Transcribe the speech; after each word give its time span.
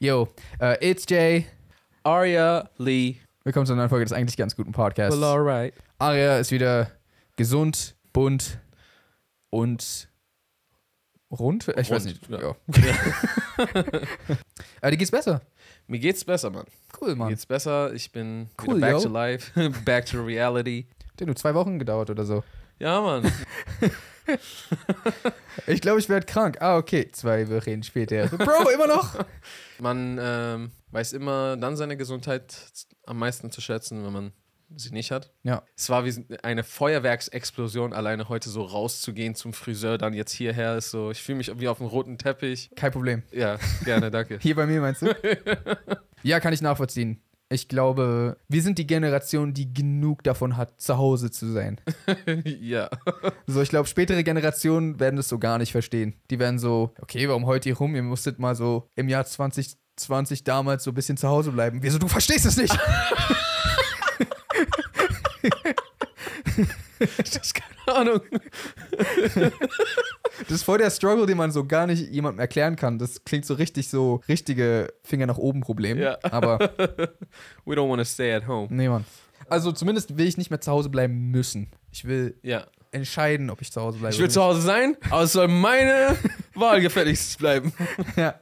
Yo, 0.00 0.28
uh, 0.60 0.74
it's 0.80 1.04
Jay. 1.08 1.46
Arya 2.04 2.68
Lee. 2.78 3.16
Willkommen 3.44 3.66
zu 3.66 3.72
einer 3.72 3.82
neuen 3.82 3.88
Folge 3.88 4.04
des 4.04 4.12
eigentlich 4.12 4.36
ganz 4.36 4.54
guten 4.56 4.72
Podcasts. 4.72 5.14
Well, 5.18 5.24
alright. 5.24 5.74
Aria 5.98 6.38
ist 6.38 6.50
wieder 6.50 6.90
gesund, 7.36 7.94
bunt 8.12 8.58
und 9.50 10.08
rund. 11.30 11.68
Ich 11.68 11.90
weiß 11.90 12.04
Rund, 12.04 12.28
nicht. 12.28 12.28
ja. 12.30 12.54
Ja. 13.58 13.82
äh, 14.82 14.90
dir 14.90 14.96
geht's 14.96 15.10
besser. 15.10 15.40
Mir 15.86 15.98
geht's 15.98 16.24
besser, 16.24 16.50
Mann. 16.50 16.66
Cool, 17.00 17.10
Mir 17.10 17.16
Mann. 17.16 17.28
geht's 17.30 17.46
besser. 17.46 17.92
Ich 17.94 18.10
bin 18.12 18.48
Cool, 18.66 18.80
back 18.80 18.92
yo. 18.92 19.00
to 19.00 19.08
life, 19.08 19.52
back 19.84 20.06
to 20.06 20.22
reality. 20.22 20.86
Der 21.18 21.26
nur 21.26 21.36
zwei 21.36 21.54
Wochen 21.54 21.78
gedauert 21.78 22.10
oder 22.10 22.24
so. 22.24 22.42
Ja, 22.78 23.00
Mann. 23.00 23.30
Ich 25.66 25.80
glaube, 25.80 26.00
ich 26.00 26.08
werde 26.08 26.26
krank. 26.26 26.58
Ah, 26.60 26.76
okay. 26.76 27.10
Zwei 27.12 27.48
Wochen 27.48 27.82
später. 27.82 28.26
Bro, 28.28 28.70
immer 28.70 28.86
noch? 28.86 29.24
Man 29.78 30.18
ähm, 30.20 30.70
weiß 30.90 31.12
immer 31.12 31.56
dann 31.56 31.76
seine 31.76 31.96
Gesundheit 31.96 32.56
am 33.06 33.18
meisten 33.18 33.50
zu 33.50 33.60
schätzen, 33.60 34.04
wenn 34.04 34.12
man 34.12 34.32
sie 34.76 34.90
nicht 34.90 35.10
hat. 35.10 35.30
Ja. 35.42 35.62
Es 35.76 35.90
war 35.90 36.04
wie 36.04 36.24
eine 36.42 36.64
Feuerwerksexplosion, 36.64 37.92
alleine 37.92 38.28
heute 38.28 38.48
so 38.48 38.62
rauszugehen 38.62 39.34
zum 39.34 39.52
Friseur, 39.52 39.98
dann 39.98 40.14
jetzt 40.14 40.32
hierher 40.32 40.76
ist 40.76 40.90
so, 40.90 41.10
ich 41.10 41.22
fühle 41.22 41.38
mich 41.38 41.52
wie 41.58 41.68
auf 41.68 41.78
dem 41.78 41.86
roten 41.86 42.18
Teppich. 42.18 42.70
Kein 42.74 42.92
Problem. 42.92 43.22
Ja, 43.32 43.58
gerne, 43.84 44.10
danke. 44.10 44.38
Hier 44.40 44.54
bei 44.54 44.66
mir 44.66 44.80
meinst 44.80 45.02
du? 45.02 45.14
ja, 46.22 46.40
kann 46.40 46.52
ich 46.52 46.62
nachvollziehen. 46.62 47.22
Ich 47.52 47.68
glaube, 47.68 48.38
wir 48.48 48.62
sind 48.62 48.78
die 48.78 48.86
Generation, 48.86 49.52
die 49.52 49.74
genug 49.74 50.24
davon 50.24 50.56
hat, 50.56 50.80
zu 50.80 50.96
Hause 50.96 51.30
zu 51.30 51.52
sein. 51.52 51.78
ja. 52.44 52.88
So, 53.46 53.60
ich 53.60 53.68
glaube, 53.68 53.86
spätere 53.88 54.24
Generationen 54.24 54.98
werden 54.98 55.16
das 55.16 55.28
so 55.28 55.38
gar 55.38 55.58
nicht 55.58 55.70
verstehen. 55.70 56.14
Die 56.30 56.38
werden 56.38 56.58
so, 56.58 56.94
okay, 57.00 57.28
warum 57.28 57.44
heute 57.44 57.68
ihr 57.68 57.76
rum? 57.76 57.94
Ihr 57.94 58.02
musstet 58.02 58.38
mal 58.38 58.54
so 58.54 58.88
im 58.96 59.10
Jahr 59.10 59.26
2020 59.26 60.44
damals 60.44 60.84
so 60.84 60.92
ein 60.92 60.94
bisschen 60.94 61.18
zu 61.18 61.28
Hause 61.28 61.52
bleiben. 61.52 61.82
Wieso, 61.82 61.98
du 61.98 62.08
verstehst 62.08 62.46
es 62.46 62.56
nicht? 62.56 62.74
Das 67.18 67.36
ist 67.36 67.54
keine 67.54 67.96
Ahnung. 67.98 68.20
Das 70.44 70.50
ist 70.50 70.62
voll 70.62 70.78
der 70.78 70.90
Struggle, 70.90 71.26
den 71.26 71.36
man 71.36 71.50
so 71.50 71.64
gar 71.64 71.86
nicht 71.86 72.10
jemandem 72.10 72.40
erklären 72.40 72.76
kann. 72.76 72.98
Das 72.98 73.24
klingt 73.24 73.44
so 73.44 73.54
richtig 73.54 73.88
so, 73.88 74.20
richtige 74.28 74.92
Finger 75.04 75.26
nach 75.26 75.38
oben 75.38 75.60
Problem. 75.60 75.98
Ja. 75.98 76.18
Aber, 76.22 76.58
We 77.64 77.74
don't 77.74 77.88
want 77.88 78.00
to 78.00 78.04
stay 78.04 78.32
at 78.34 78.46
home. 78.46 78.68
nee, 78.70 78.88
Mann. 78.88 79.04
Also 79.48 79.72
zumindest 79.72 80.16
will 80.16 80.26
ich 80.26 80.38
nicht 80.38 80.50
mehr 80.50 80.60
zu 80.60 80.70
Hause 80.70 80.88
bleiben 80.88 81.30
müssen. 81.30 81.68
Ich 81.90 82.04
will 82.06 82.38
Ja. 82.42 82.66
entscheiden, 82.92 83.50
ob 83.50 83.60
ich 83.60 83.70
zu 83.72 83.80
Hause 83.80 83.98
bleibe. 83.98 84.14
Ich 84.14 84.20
will 84.20 84.30
zu 84.30 84.42
Hause 84.42 84.62
sein, 84.62 84.96
aber 85.10 85.22
es 85.22 85.32
soll 85.32 85.48
meine 85.48 86.16
Wahl 86.54 86.80
gefälligst 86.80 87.38
bleiben. 87.38 87.72
Ja. 88.16 88.34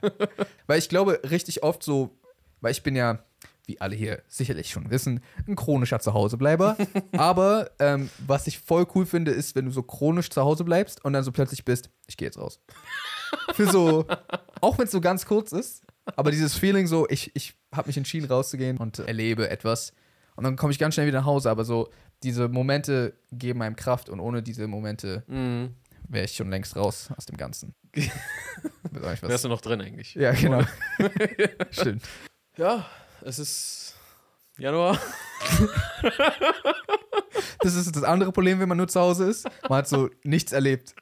Weil 0.67 0.79
ich 0.79 0.89
glaube, 0.89 1.21
richtig 1.31 1.63
oft 1.63 1.83
so, 1.83 2.17
weil 2.61 2.73
ich 2.73 2.83
bin 2.83 2.95
ja, 2.95 3.19
wie 3.67 3.81
alle 3.81 3.95
hier 3.95 4.23
sicherlich 4.29 4.71
schon 4.71 4.91
wissen, 4.91 5.21
ein 5.47 5.57
chronischer 5.57 6.01
Zuhausebleiber. 6.01 6.77
Aber 7.17 7.71
ähm, 7.79 8.11
was 8.27 8.47
ich 8.47 8.59
voll 8.59 8.87
cool 8.95 9.07
finde, 9.07 9.31
ist, 9.31 9.55
wenn 9.55 9.67
du 9.67 9.71
so 9.71 9.83
chronisch 9.83 10.31
zu 10.31 10.43
Hause 10.43 10.65
bleibst 10.65 11.05
und 11.05 11.13
dann 11.13 11.25
so 11.25 11.33
plötzlich 11.33 11.65
bist, 11.65 11.91
ich 12.07 12.17
gehe 12.17 12.27
jetzt 12.27 12.39
raus. 12.39 12.61
Für 13.55 13.71
so, 13.71 14.07
auch 14.61 14.79
wenn 14.79 14.87
es 14.87 14.91
so 14.91 15.01
ganz 15.01 15.25
kurz 15.27 15.53
ist, 15.53 15.83
aber 16.17 16.31
dieses 16.33 16.55
Feeling 16.57 16.87
so, 16.89 17.07
ich, 17.09 17.31
ich 17.37 17.55
habe 17.73 17.87
mich 17.89 17.97
entschieden 17.97 18.27
rauszugehen 18.27 18.77
und 18.79 18.99
erlebe 18.99 19.49
etwas. 19.49 19.93
Und 20.35 20.45
dann 20.45 20.57
komme 20.57 20.73
ich 20.73 20.79
ganz 20.79 20.95
schnell 20.95 21.07
wieder 21.07 21.21
nach 21.21 21.27
Hause, 21.27 21.51
aber 21.51 21.65
so 21.65 21.91
diese 22.23 22.49
Momente 22.49 23.15
geben 23.31 23.63
einem 23.63 23.77
Kraft 23.77 24.09
und 24.09 24.19
ohne 24.21 24.43
diese 24.43 24.67
Momente 24.67 25.23
Mhm. 25.29 25.75
wäre 26.09 26.25
ich 26.25 26.35
schon 26.35 26.51
längst 26.51 26.75
raus 26.77 27.11
aus 27.17 27.27
dem 27.27 27.37
Ganzen. 27.37 27.75
Wärst 28.91 29.45
du 29.45 29.49
noch 29.49 29.61
drin 29.61 29.81
eigentlich? 29.81 30.15
ja, 30.15 30.33
genau. 30.33 30.63
Stimmt. 31.71 32.03
Ja, 32.57 32.85
es 33.25 33.39
ist 33.39 33.95
Januar. 34.59 34.99
Das 37.63 37.75
ist 37.75 37.95
das 37.95 38.05
andere 38.05 38.33
Problem, 38.33 38.59
wenn 38.61 38.69
man 38.69 38.79
nur 38.79 38.89
zu 38.89 39.01
Hause 39.01 39.29
ist. 39.29 39.47
Man 39.69 39.79
hat 39.79 39.89
so 39.89 40.09
nichts 40.23 40.53
erlebt. 40.53 40.95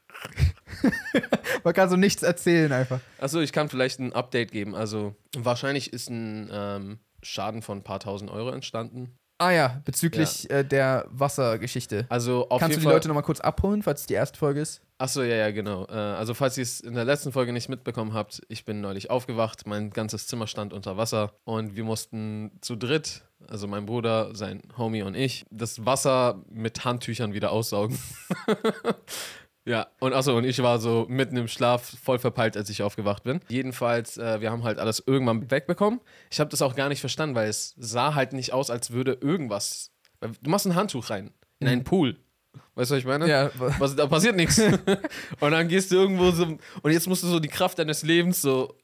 man 1.65 1.73
kann 1.73 1.89
so 1.89 1.97
nichts 1.97 2.23
erzählen 2.23 2.73
einfach. 2.73 3.01
Also 3.19 3.41
ich 3.41 3.53
kann 3.53 3.69
vielleicht 3.69 4.01
ein 4.01 4.13
Update 4.13 4.51
geben. 4.51 4.75
Also 4.75 5.15
wahrscheinlich 5.37 5.93
ist 5.93 6.11
ein 6.11 6.51
ähm, 6.53 6.99
Schaden 7.23 7.63
von 7.63 7.79
ein 7.79 7.85
paar 7.85 8.01
tausend 8.01 8.31
Euro 8.31 8.51
entstanden. 8.51 9.18
Ah 9.39 9.53
ja, 9.53 9.81
bezüglich 9.85 10.51
Äh, 10.51 10.65
der 10.65 11.07
Wassergeschichte. 11.11 12.07
Also 12.09 12.49
auf 12.49 12.61
Kannst 12.61 12.63
du 12.63 12.69
jeden 12.71 12.81
die 12.81 12.85
Fall. 12.87 12.95
Leute 12.95 13.09
nochmal 13.09 13.23
kurz 13.23 13.41
abholen, 13.41 13.83
falls 13.83 14.01
es 14.01 14.07
die 14.07 14.15
erste 14.15 14.37
Folge 14.39 14.61
ist? 14.61 14.83
Achso, 14.99 15.23
ja, 15.23 15.37
ja, 15.37 15.51
genau. 15.53 15.87
Äh, 15.87 15.93
also 15.93 16.35
falls 16.35 16.59
ihr 16.59 16.63
es 16.63 16.81
in 16.81 16.95
der 16.95 17.05
letzten 17.05 17.31
Folge 17.31 17.53
nicht 17.53 17.69
mitbekommen 17.69 18.15
habt, 18.15 18.43
ich 18.49 18.65
bin 18.65 18.81
neulich 18.81 19.11
aufgewacht, 19.11 19.65
mein 19.67 19.91
ganzes 19.91 20.27
Zimmer 20.27 20.49
stand 20.49 20.73
unter 20.73 20.97
Wasser 20.97 21.33
und 21.45 21.77
wir 21.77 21.85
mussten 21.85 22.51
zu 22.63 22.75
dritt, 22.75 23.23
also 23.47 23.69
mein 23.69 23.87
Bruder, 23.87 24.35
sein 24.35 24.61
Homie 24.77 25.03
und 25.03 25.15
ich, 25.15 25.47
das 25.51 25.87
Wasser 25.87 26.43
mit 26.51 26.85
Handtüchern 26.85 27.33
wieder 27.33 27.53
aussaugen. 27.53 27.97
ja, 29.69 29.87
und 30.01 30.15
achso, 30.15 30.35
und 30.35 30.45
ich 30.45 30.63
war 30.63 30.79
so 30.79 31.05
mitten 31.11 31.37
im 31.37 31.47
Schlaf 31.47 31.95
voll 32.03 32.19
verpeilt, 32.19 32.57
als 32.57 32.71
ich 32.71 32.83
aufgewacht 32.83 33.25
bin. 33.25 33.41
Jedenfalls, 33.49 34.17
äh, 34.17 34.41
wir 34.41 34.51
haben 34.51 34.65
halt 34.65 34.79
alles 34.79 35.03
irgendwann 35.07 35.51
wegbekommen. 35.51 36.01
Ich 36.31 36.41
habe 36.41 36.49
das 36.49 36.63
auch 36.63 36.75
gar 36.75 36.89
nicht 36.89 37.01
verstanden, 37.01 37.35
weil 37.35 37.49
es 37.49 37.75
sah 37.77 38.15
halt 38.15 38.33
nicht 38.33 38.55
aus, 38.55 38.71
als 38.71 38.93
würde 38.93 39.19
irgendwas. 39.21 39.91
Du 40.21 40.49
machst 40.49 40.67
ein 40.67 40.75
Handtuch 40.75 41.11
rein 41.11 41.35
in 41.61 41.69
einen 41.69 41.85
Pool. 41.85 42.17
Weißt 42.77 42.91
du, 42.91 42.95
was 42.95 43.01
ich 43.01 43.05
meine? 43.05 43.29
Ja, 43.29 43.51
Was, 43.79 43.95
da 43.95 44.07
passiert 44.07 44.37
nichts. 44.37 44.59
und 45.41 45.51
dann 45.51 45.69
gehst 45.69 45.93
du 45.93 45.97
irgendwo 45.97 46.31
so. 46.31 46.45
Und 46.83 46.91
jetzt 46.91 47.07
musst 47.07 47.23
du 47.23 47.27
so 47.27 47.39
die 47.39 47.49
Kraft 47.49 47.79
deines 47.79 48.03
Lebens 48.03 48.41
so. 48.41 48.75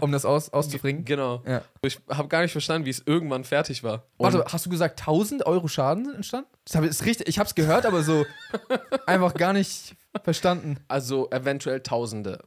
um 0.00 0.10
das 0.10 0.24
aus, 0.24 0.52
auszubringen. 0.52 1.04
Genau. 1.04 1.44
Ja. 1.46 1.62
Ich 1.82 2.00
habe 2.08 2.26
gar 2.26 2.42
nicht 2.42 2.52
verstanden, 2.52 2.84
wie 2.84 2.90
es 2.90 3.02
irgendwann 3.06 3.44
fertig 3.44 3.84
war. 3.84 4.06
Und 4.16 4.32
Warte, 4.32 4.52
hast 4.52 4.66
du 4.66 4.70
gesagt 4.70 5.00
1000 5.00 5.46
Euro 5.46 5.68
Schaden 5.68 6.06
sind 6.06 6.16
entstanden? 6.16 6.48
Das 6.64 6.82
ist 6.82 7.04
richtig, 7.04 7.28
ich 7.28 7.38
hab's 7.38 7.54
gehört, 7.54 7.86
aber 7.86 8.02
so 8.02 8.26
einfach 9.06 9.34
gar 9.34 9.52
nicht 9.52 9.94
verstanden. 10.22 10.78
also 10.88 11.30
eventuell 11.30 11.80
Tausende. 11.80 12.38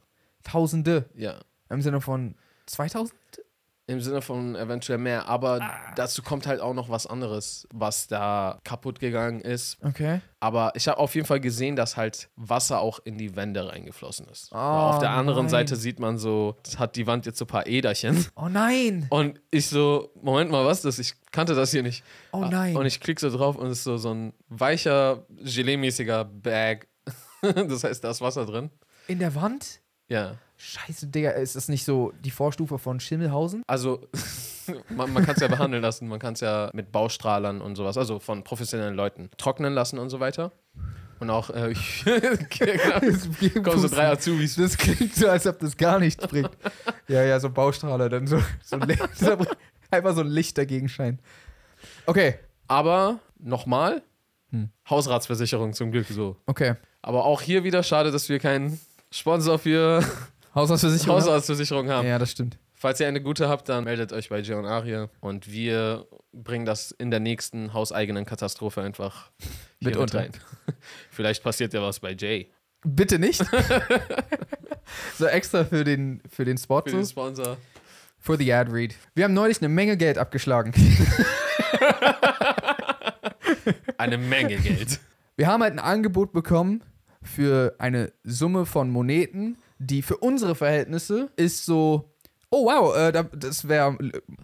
Tausende. 0.42 1.06
Ja. 1.14 1.36
Im 1.70 1.80
Sinne 1.82 2.00
von 2.00 2.34
2000? 2.66 3.14
Im 3.86 4.00
Sinne 4.00 4.22
von 4.22 4.56
eventuell 4.56 4.96
mehr. 4.96 5.28
Aber 5.28 5.60
Ah. 5.60 5.92
dazu 5.94 6.22
kommt 6.22 6.46
halt 6.46 6.60
auch 6.62 6.72
noch 6.72 6.88
was 6.88 7.06
anderes, 7.06 7.68
was 7.70 8.06
da 8.06 8.58
kaputt 8.64 8.98
gegangen 8.98 9.42
ist. 9.42 9.76
Okay. 9.84 10.22
Aber 10.40 10.72
ich 10.74 10.88
habe 10.88 10.96
auf 10.98 11.14
jeden 11.14 11.26
Fall 11.26 11.40
gesehen, 11.40 11.76
dass 11.76 11.98
halt 11.98 12.30
Wasser 12.34 12.80
auch 12.80 12.98
in 13.04 13.18
die 13.18 13.36
Wände 13.36 13.68
reingeflossen 13.68 14.26
ist. 14.28 14.50
Oh, 14.52 14.56
auf 14.56 15.00
der 15.00 15.10
anderen 15.10 15.44
nein. 15.44 15.50
Seite 15.50 15.76
sieht 15.76 15.98
man 15.98 16.16
so, 16.16 16.56
hat 16.78 16.96
die 16.96 17.06
Wand 17.06 17.26
jetzt 17.26 17.38
so 17.38 17.44
ein 17.44 17.48
paar 17.48 17.66
Äderchen. 17.66 18.24
Oh 18.36 18.48
nein. 18.48 19.06
Und 19.10 19.38
ich 19.50 19.66
so, 19.68 20.10
Moment 20.22 20.50
mal, 20.50 20.64
was 20.64 20.78
ist 20.78 20.84
das? 20.86 20.98
Ich 20.98 21.14
kannte 21.30 21.54
das 21.54 21.70
hier 21.70 21.82
nicht. 21.82 22.02
Oh 22.32 22.44
nein. 22.46 22.74
Und 22.76 22.86
ich 22.86 23.00
klicke 23.00 23.20
so 23.20 23.34
drauf 23.36 23.56
und 23.56 23.66
es 23.66 23.78
ist 23.78 23.84
so, 23.84 23.98
so 23.98 24.14
ein 24.14 24.32
weicher, 24.48 25.26
Gelee-mäßiger 25.42 26.24
Bag. 26.24 26.88
das 27.68 27.84
heißt, 27.84 28.02
da 28.04 28.10
ist 28.10 28.20
Wasser 28.20 28.46
drin. 28.46 28.70
In 29.08 29.18
der 29.18 29.34
Wand? 29.34 29.80
Ja. 30.08 30.36
Scheiße, 30.56 31.08
Digga, 31.08 31.30
ist 31.30 31.56
das 31.56 31.68
nicht 31.68 31.84
so 31.84 32.12
die 32.24 32.30
Vorstufe 32.30 32.78
von 32.78 33.00
Schimmelhausen? 33.00 33.62
Also, 33.66 34.06
man, 34.88 35.12
man 35.12 35.24
kann 35.24 35.34
es 35.34 35.40
ja 35.40 35.48
behandeln 35.48 35.82
lassen. 35.82 36.08
Man 36.08 36.18
kann 36.18 36.34
es 36.34 36.40
ja 36.40 36.70
mit 36.72 36.92
Baustrahlern 36.92 37.60
und 37.60 37.76
sowas, 37.76 37.98
also 37.98 38.20
von 38.20 38.44
professionellen 38.44 38.94
Leuten, 38.94 39.30
trocknen 39.36 39.74
lassen 39.74 39.98
und 39.98 40.10
so 40.10 40.20
weiter. 40.20 40.52
Und 41.20 41.30
auch, 41.30 41.50
äh, 41.50 41.70
ich, 41.70 42.04
kommen 43.62 43.78
so 43.80 43.88
drei 43.88 44.08
Azubis. 44.08 44.56
Das 44.56 44.76
klingt 44.76 45.14
so, 45.14 45.28
als 45.28 45.46
ob 45.46 45.58
das 45.58 45.76
gar 45.76 45.98
nichts 45.98 46.26
bringt. 46.26 46.50
Ja, 47.08 47.22
ja, 47.22 47.38
so 47.40 47.50
Baustrahler, 47.50 48.08
dann 48.08 48.26
so, 48.26 48.42
so 48.62 48.76
ein 48.76 48.88
Licht, 48.88 49.02
einfach 49.90 50.14
so 50.14 50.20
ein 50.20 50.26
Licht 50.26 50.58
dagegen 50.58 50.88
scheint. 50.88 51.20
Okay, 52.06 52.38
Aber 52.66 53.20
nochmal, 53.38 54.02
Hm. 54.54 54.70
Hausratsversicherung 54.88 55.72
zum 55.72 55.90
Glück 55.90 56.06
so. 56.06 56.36
okay. 56.46 56.74
Aber 57.04 57.26
auch 57.26 57.42
hier 57.42 57.64
wieder 57.64 57.82
schade, 57.82 58.10
dass 58.10 58.30
wir 58.30 58.38
keinen 58.38 58.80
Sponsor 59.10 59.58
für 59.58 60.02
Haushaltsversicherung. 60.54 61.16
Hausratsversicherung 61.16 61.90
haben. 61.90 62.08
Ja, 62.08 62.18
das 62.18 62.30
stimmt. 62.30 62.56
Falls 62.72 62.98
ihr 62.98 63.06
eine 63.08 63.20
gute 63.20 63.46
habt, 63.46 63.68
dann 63.68 63.84
meldet 63.84 64.14
euch 64.14 64.30
bei 64.30 64.40
Jay 64.40 64.54
und 64.54 64.64
Aria 64.64 65.10
und 65.20 65.52
wir 65.52 66.06
bringen 66.32 66.64
das 66.64 66.92
in 66.92 67.10
der 67.10 67.20
nächsten 67.20 67.74
hauseigenen 67.74 68.24
Katastrophe 68.24 68.80
einfach 68.80 69.30
Mit 69.80 69.98
mit 69.98 70.14
rein. 70.14 70.30
Vielleicht 71.10 71.42
passiert 71.42 71.74
ja 71.74 71.82
was 71.82 72.00
bei 72.00 72.12
Jay. 72.12 72.50
Bitte 72.86 73.18
nicht. 73.18 73.44
so 75.18 75.26
extra 75.26 75.64
für 75.64 75.84
den, 75.84 76.22
für 76.30 76.46
den 76.46 76.56
Spot, 76.56 76.80
Für 76.80 76.90
den 76.90 77.04
Sponsor. 77.04 77.58
for 78.18 78.38
the 78.38 78.50
ad 78.50 78.70
read. 78.72 78.94
Wir 79.14 79.24
haben 79.24 79.34
neulich 79.34 79.58
eine 79.58 79.68
Menge 79.68 79.98
Geld 79.98 80.16
abgeschlagen. 80.16 80.72
Eine 83.98 84.18
Menge 84.18 84.56
Geld. 84.56 85.00
Wir 85.36 85.46
haben 85.46 85.62
halt 85.62 85.72
ein 85.72 85.78
Angebot 85.78 86.32
bekommen 86.32 86.82
für 87.24 87.74
eine 87.78 88.12
Summe 88.22 88.66
von 88.66 88.90
Moneten, 88.90 89.56
die 89.78 90.02
für 90.02 90.16
unsere 90.18 90.54
Verhältnisse 90.54 91.30
ist 91.36 91.64
so, 91.66 92.14
oh 92.50 92.66
wow, 92.66 92.96
äh, 92.96 93.10
da- 93.12 93.22
das 93.24 93.66
wäre, 93.68 93.96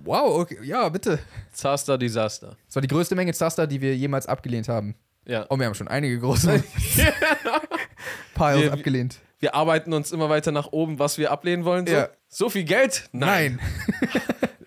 wow, 0.02 0.40
okay, 0.40 0.58
ja, 0.62 0.88
bitte. 0.88 1.18
Zaster 1.52 1.96
Disaster. 1.98 2.56
Das 2.66 2.74
war 2.74 2.82
die 2.82 2.88
größte 2.88 3.14
Menge 3.14 3.32
Zaster, 3.32 3.66
die 3.66 3.80
wir 3.80 3.96
jemals 3.96 4.26
abgelehnt 4.26 4.68
haben. 4.68 4.94
Ja. 5.26 5.46
Oh, 5.50 5.58
wir 5.58 5.66
haben 5.66 5.74
schon 5.74 5.88
einige 5.88 6.18
große 6.18 6.62
Piles 8.34 8.60
Wir- 8.62 8.72
abgelehnt. 8.72 9.18
wir 9.38 9.54
arbeiten 9.54 9.92
uns 9.92 10.12
immer 10.12 10.28
weiter 10.28 10.50
nach 10.52 10.72
oben, 10.72 10.98
was 10.98 11.18
wir 11.18 11.30
ablehnen 11.30 11.64
wollen. 11.64 11.86
So, 11.86 11.92
Ja. 11.92 12.08
so 12.28 12.48
viel 12.50 12.64
Geld? 12.64 13.08
Nein. 13.12 13.60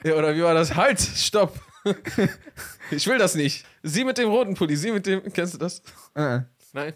Ja, 0.05 0.15
oder 0.15 0.35
wie 0.35 0.43
war 0.43 0.53
das? 0.53 0.75
Halt, 0.75 0.99
stopp. 0.99 1.57
ich 2.91 3.07
will 3.07 3.17
das 3.17 3.35
nicht. 3.35 3.65
Sie 3.83 4.03
mit 4.03 4.17
dem 4.17 4.27
roten 4.27 4.53
Pulli, 4.53 4.75
sie 4.75 4.91
mit 4.91 5.05
dem. 5.05 5.23
Kennst 5.31 5.53
du 5.53 5.57
das? 5.57 5.81
Äh. 6.13 6.39
Nein. 6.73 6.91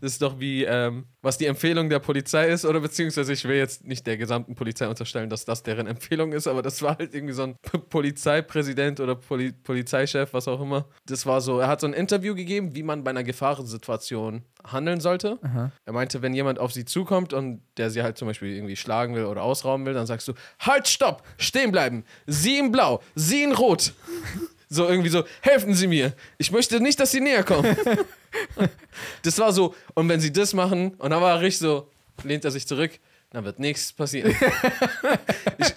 Das 0.00 0.12
ist 0.12 0.22
doch 0.22 0.38
wie, 0.38 0.64
ähm, 0.64 1.06
was 1.22 1.38
die 1.38 1.46
Empfehlung 1.46 1.88
der 1.88 1.98
Polizei 1.98 2.48
ist, 2.48 2.64
oder 2.64 2.80
beziehungsweise 2.80 3.32
ich 3.32 3.44
will 3.44 3.56
jetzt 3.56 3.84
nicht 3.84 4.06
der 4.06 4.16
gesamten 4.16 4.54
Polizei 4.54 4.86
unterstellen, 4.88 5.28
dass 5.30 5.44
das 5.44 5.62
deren 5.62 5.86
Empfehlung 5.86 6.32
ist, 6.32 6.46
aber 6.46 6.62
das 6.62 6.82
war 6.82 6.98
halt 6.98 7.14
irgendwie 7.14 7.34
so 7.34 7.42
ein 7.42 7.56
P 7.62 7.78
Polizeipräsident 7.78 9.00
oder 9.00 9.14
Poli 9.14 9.52
Polizeichef, 9.52 10.32
was 10.32 10.46
auch 10.48 10.60
immer. 10.60 10.86
Das 11.06 11.26
war 11.26 11.40
so, 11.40 11.58
er 11.58 11.68
hat 11.68 11.80
so 11.80 11.86
ein 11.86 11.92
Interview 11.92 12.34
gegeben, 12.34 12.74
wie 12.74 12.82
man 12.82 13.02
bei 13.04 13.10
einer 13.10 13.24
Gefahrensituation 13.24 14.42
handeln 14.64 15.00
sollte. 15.00 15.38
Er 15.84 15.92
meinte, 15.92 16.22
wenn 16.22 16.34
jemand 16.34 16.58
auf 16.58 16.72
sie 16.72 16.84
zukommt 16.84 17.32
und 17.32 17.62
der 17.76 17.90
sie 17.90 18.02
halt 18.02 18.18
zum 18.18 18.28
Beispiel 18.28 18.54
irgendwie 18.54 18.76
schlagen 18.76 19.14
will 19.14 19.24
oder 19.24 19.42
ausrauben 19.42 19.86
will, 19.86 19.94
dann 19.94 20.06
sagst 20.06 20.28
du, 20.28 20.34
halt, 20.60 20.88
stopp, 20.88 21.22
stehen 21.38 21.72
bleiben, 21.72 22.04
sie 22.26 22.58
in 22.58 22.70
blau, 22.72 23.00
sie 23.14 23.42
in 23.42 23.52
rot. 23.52 23.92
So 24.70 24.86
irgendwie 24.86 25.08
so, 25.08 25.24
helfen 25.40 25.72
Sie 25.72 25.86
mir. 25.86 26.12
Ich 26.36 26.52
möchte 26.52 26.78
nicht, 26.80 27.00
dass 27.00 27.10
Sie 27.10 27.20
näher 27.20 27.42
kommen. 27.42 27.74
Das 29.22 29.38
war 29.38 29.52
so, 29.52 29.74
und 29.94 30.08
wenn 30.08 30.20
sie 30.20 30.32
das 30.32 30.54
machen, 30.54 30.94
und 30.94 31.10
dann 31.10 31.20
war 31.20 31.36
er 31.36 31.40
richtig 31.40 31.60
so, 31.60 31.90
lehnt 32.24 32.44
er 32.44 32.50
sich 32.50 32.66
zurück, 32.66 32.98
dann 33.30 33.44
wird 33.44 33.58
nichts 33.58 33.92
passieren. 33.92 34.34
ich, 35.58 35.74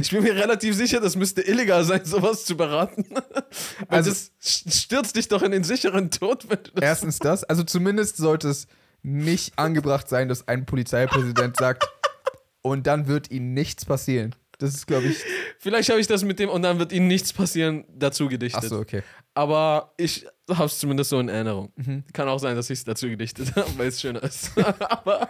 ich 0.00 0.10
bin 0.10 0.22
mir 0.22 0.34
relativ 0.34 0.74
sicher, 0.76 1.00
das 1.00 1.16
müsste 1.16 1.42
illegal 1.42 1.84
sein, 1.84 2.04
sowas 2.04 2.44
zu 2.44 2.56
beraten. 2.56 3.04
Also, 3.88 4.10
Also- 4.10 4.30
das 4.40 4.82
stürzt 4.82 5.16
dich 5.16 5.28
doch 5.28 5.42
in 5.42 5.50
den 5.52 5.64
sicheren 5.64 6.10
Tod, 6.10 6.48
wenn 6.48 6.62
du 6.62 6.70
das. 6.74 6.82
Erstens 6.82 7.18
das, 7.18 7.44
also 7.44 7.62
zumindest 7.64 8.16
sollte 8.16 8.48
es 8.48 8.66
nicht 9.02 9.58
angebracht 9.58 10.08
sein, 10.08 10.28
dass 10.28 10.48
ein 10.48 10.64
Polizeipräsident 10.64 11.56
sagt, 11.56 11.84
und 12.62 12.86
dann 12.86 13.08
wird 13.08 13.30
ihnen 13.30 13.52
nichts 13.54 13.84
passieren. 13.84 14.34
Das 14.62 14.74
ist, 14.74 14.86
glaube 14.86 15.08
ich. 15.08 15.16
Vielleicht 15.58 15.90
habe 15.90 15.98
ich 16.00 16.06
das 16.06 16.22
mit 16.22 16.38
dem, 16.38 16.48
und 16.48 16.62
dann 16.62 16.78
wird 16.78 16.92
ihnen 16.92 17.08
nichts 17.08 17.32
passieren, 17.32 17.84
dazu 17.88 18.28
gedichtet. 18.28 18.62
Achso, 18.62 18.78
okay. 18.78 19.02
Aber 19.34 19.92
ich 19.96 20.24
habe 20.48 20.66
es 20.66 20.78
zumindest 20.78 21.10
so 21.10 21.18
in 21.18 21.28
Erinnerung. 21.28 21.72
Mhm. 21.74 22.04
Kann 22.12 22.28
auch 22.28 22.38
sein, 22.38 22.54
dass 22.54 22.70
ich 22.70 22.78
es 22.78 22.84
dazu 22.84 23.08
gedichtet 23.08 23.52
habe, 23.56 23.68
weil 23.76 23.88
es 23.88 24.00
schöner 24.00 24.22
ist. 24.22 24.56
aber, 24.88 25.28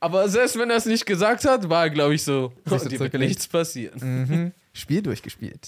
aber 0.00 0.28
selbst 0.28 0.58
wenn 0.58 0.68
er 0.68 0.76
es 0.76 0.84
nicht 0.84 1.06
gesagt 1.06 1.46
hat, 1.46 1.70
war 1.70 1.88
glaube 1.88 2.14
ich, 2.14 2.22
so, 2.22 2.52
oh, 2.70 2.76
dir 2.76 3.00
wird 3.00 3.14
nichts 3.14 3.48
passieren. 3.48 4.26
Mhm. 4.26 4.52
Spiel 4.74 5.00
durchgespielt. 5.00 5.66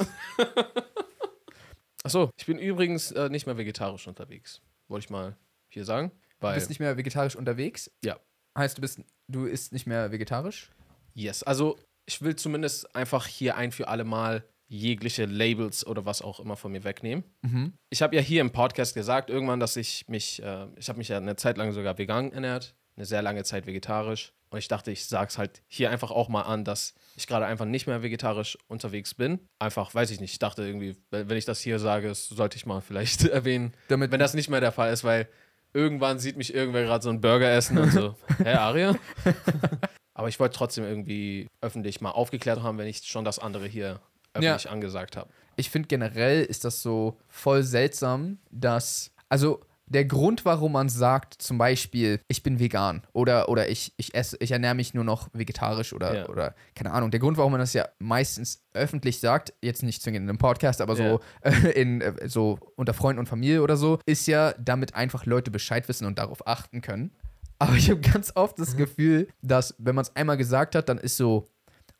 Achso, 2.03 2.31
ich 2.37 2.45
bin 2.45 2.59
übrigens 2.59 3.13
äh, 3.13 3.31
nicht 3.31 3.47
mehr 3.47 3.57
vegetarisch 3.57 4.07
unterwegs. 4.07 4.61
Wollte 4.89 5.05
ich 5.05 5.11
mal 5.11 5.37
hier 5.71 5.87
sagen. 5.87 6.13
Du 6.41 6.53
bist 6.53 6.69
nicht 6.69 6.81
mehr 6.81 6.99
vegetarisch 6.99 7.35
unterwegs? 7.35 7.91
Ja. 8.05 8.21
Heißt, 8.59 8.77
du 8.77 8.83
bist, 8.83 9.01
du 9.27 9.47
isst 9.47 9.73
nicht 9.73 9.87
mehr 9.87 10.13
vegetarisch? 10.13 10.71
yes. 11.15 11.43
Also, 11.43 11.79
ich 12.07 12.23
will 12.23 12.37
zumindest 12.37 12.95
einfach 12.97 13.27
hier 13.27 13.57
ein 13.57 13.73
für 13.73 13.89
alle 13.89 14.05
Mal 14.05 14.45
jegliche 14.69 15.27
Labels 15.27 15.87
oder 15.87 16.07
was 16.07 16.23
auch 16.23 16.41
immer 16.41 16.57
von 16.57 16.73
mir 16.73 16.85
wegnehmen. 16.85 17.25
Mhm. 17.43 17.73
Ich 17.91 18.03
habe 18.03 18.17
ja 18.17 18.23
hier 18.23 18.41
im 18.41 18.51
Podcast 18.51 18.95
gesagt, 18.95 19.31
irgendwann, 19.31 19.61
dass 19.61 19.77
ich 19.77 20.09
mich, 20.09 20.43
äh, 20.43 20.67
ich 20.77 20.89
habe 20.89 20.99
mich 20.99 21.09
ja 21.09 21.19
eine 21.19 21.37
Zeit 21.37 21.57
lang 21.57 21.73
sogar 21.73 21.99
vegan 21.99 22.33
ernährt, 22.33 22.75
eine 22.97 23.07
sehr 23.07 23.23
lange 23.23 23.45
Zeit 23.45 23.67
vegetarisch. 23.67 24.33
Und 24.49 24.59
ich 24.59 24.69
dachte, 24.69 24.91
ich 24.93 25.07
sag's 25.07 25.39
halt 25.39 25.63
hier 25.67 25.91
einfach 25.91 26.11
auch 26.11 26.29
mal 26.29 26.43
an, 26.43 26.65
dass 26.65 26.95
ich 27.17 27.27
gerade 27.27 27.47
einfach 27.47 27.65
nicht 27.65 27.87
mehr 27.87 28.03
vegetarisch 28.03 28.57
unterwegs 28.69 29.15
bin. 29.15 29.41
Einfach, 29.59 29.95
weiß 29.95 30.11
ich 30.11 30.21
nicht, 30.21 30.33
ich 30.33 30.39
dachte 30.39 30.63
irgendwie, 30.65 30.97
wenn 31.11 31.37
ich 31.37 31.45
das 31.45 31.61
hier 31.61 31.79
sage, 31.79 32.09
das 32.09 32.29
sollte 32.29 32.57
ich 32.57 32.67
mal 32.67 32.81
vielleicht 32.81 33.25
erwähnen, 33.29 33.73
Damit, 33.89 34.13
wenn 34.13 34.21
das 34.21 34.35
nicht 34.35 34.49
mehr 34.49 34.61
der 34.61 34.73
Fall 34.73 34.93
ist, 34.93 35.05
weil 35.05 35.29
irgendwann 35.73 36.19
sieht 36.19 36.37
mich 36.37 36.55
irgendwer 36.55 36.85
gerade 36.85 37.03
so 37.03 37.11
einen 37.11 37.21
Burger 37.21 37.51
essen 37.51 37.79
und 37.79 37.93
so, 37.93 38.17
hä, 38.39 38.53
Aria? 38.55 38.95
Aber 40.19 40.29
ich 40.29 40.41
wollte 40.41 40.57
trotzdem 40.57 40.85
irgendwie 40.85 41.47
öffentlich 41.61 42.01
mal 42.01 42.11
aufgeklärt 42.11 42.63
haben, 42.63 42.79
wenn 42.79 42.87
ich 42.87 43.03
schon 43.05 43.25
das 43.25 43.39
andere 43.39 43.67
hier 43.67 44.01
öffentlich 44.33 44.71
angesagt 44.71 45.17
habe. 45.17 45.31
ich 45.57 45.71
finde 45.71 45.89
generell 45.89 46.43
ist 46.43 46.65
das 46.65 46.81
so 46.83 47.19
voll 47.29 47.63
seltsam, 47.63 48.39
dass, 48.51 49.11
also 49.29 49.61
der 49.89 50.05
Grund, 50.05 50.45
warum 50.45 50.73
man 50.73 50.89
sagt, 50.89 51.35
zum 51.35 51.59
Beispiel, 51.59 52.19
ich 52.29 52.43
bin 52.43 52.59
vegan 52.59 53.03
oder, 53.13 53.49
oder 53.49 53.69
ich, 53.69 53.93
ich 53.99 54.15
esse, 54.17 54.37
ich 54.41 54.51
ernähre 54.51 54.75
mich 54.75 54.95
nur 54.95 55.05
noch 55.05 55.29
vegetarisch 55.33 55.93
oder, 55.93 56.15
Ja. 56.15 56.29
oder 56.29 56.55
keine 56.75 56.93
Ahnung, 56.93 57.11
der 57.13 57.21
Grund, 57.21 57.37
warum 57.39 57.53
man 57.53 57.61
das 57.61 57.73
ja 57.73 57.87
meistens 58.01 58.63
öffentlich 58.75 59.21
sagt, 59.21 59.53
jetzt 59.63 59.83
nicht 59.85 60.03
zwingend 60.03 60.25
in 60.25 60.29
einem 60.29 60.39
Podcast, 60.39 60.81
aber 60.81 60.97
so, 60.97 61.21
äh, 61.43 61.51
in, 61.81 62.01
äh, 62.01 62.29
so 62.29 62.59
unter 62.75 62.95
Freunden 62.95 63.21
und 63.21 63.27
Familie 63.27 63.63
oder 63.63 63.77
so, 63.77 63.99
ist 64.07 64.27
ja, 64.27 64.55
damit 64.59 64.95
einfach 64.95 65.25
Leute 65.25 65.51
Bescheid 65.51 65.89
wissen 65.89 66.05
und 66.07 66.19
darauf 66.19 66.47
achten 66.49 66.81
können. 66.83 67.13
Aber 67.59 67.75
ich 67.75 67.91
habe 67.91 68.01
ganz 68.01 68.33
oft 68.35 68.59
das 68.59 68.77
Gefühl, 68.77 69.29
dass, 69.43 69.75
wenn 69.79 69.95
man 69.95 70.03
es 70.03 70.15
einmal 70.15 70.37
gesagt 70.37 70.75
hat, 70.75 70.89
dann 70.89 70.99
ist 70.99 71.17
so, 71.17 71.47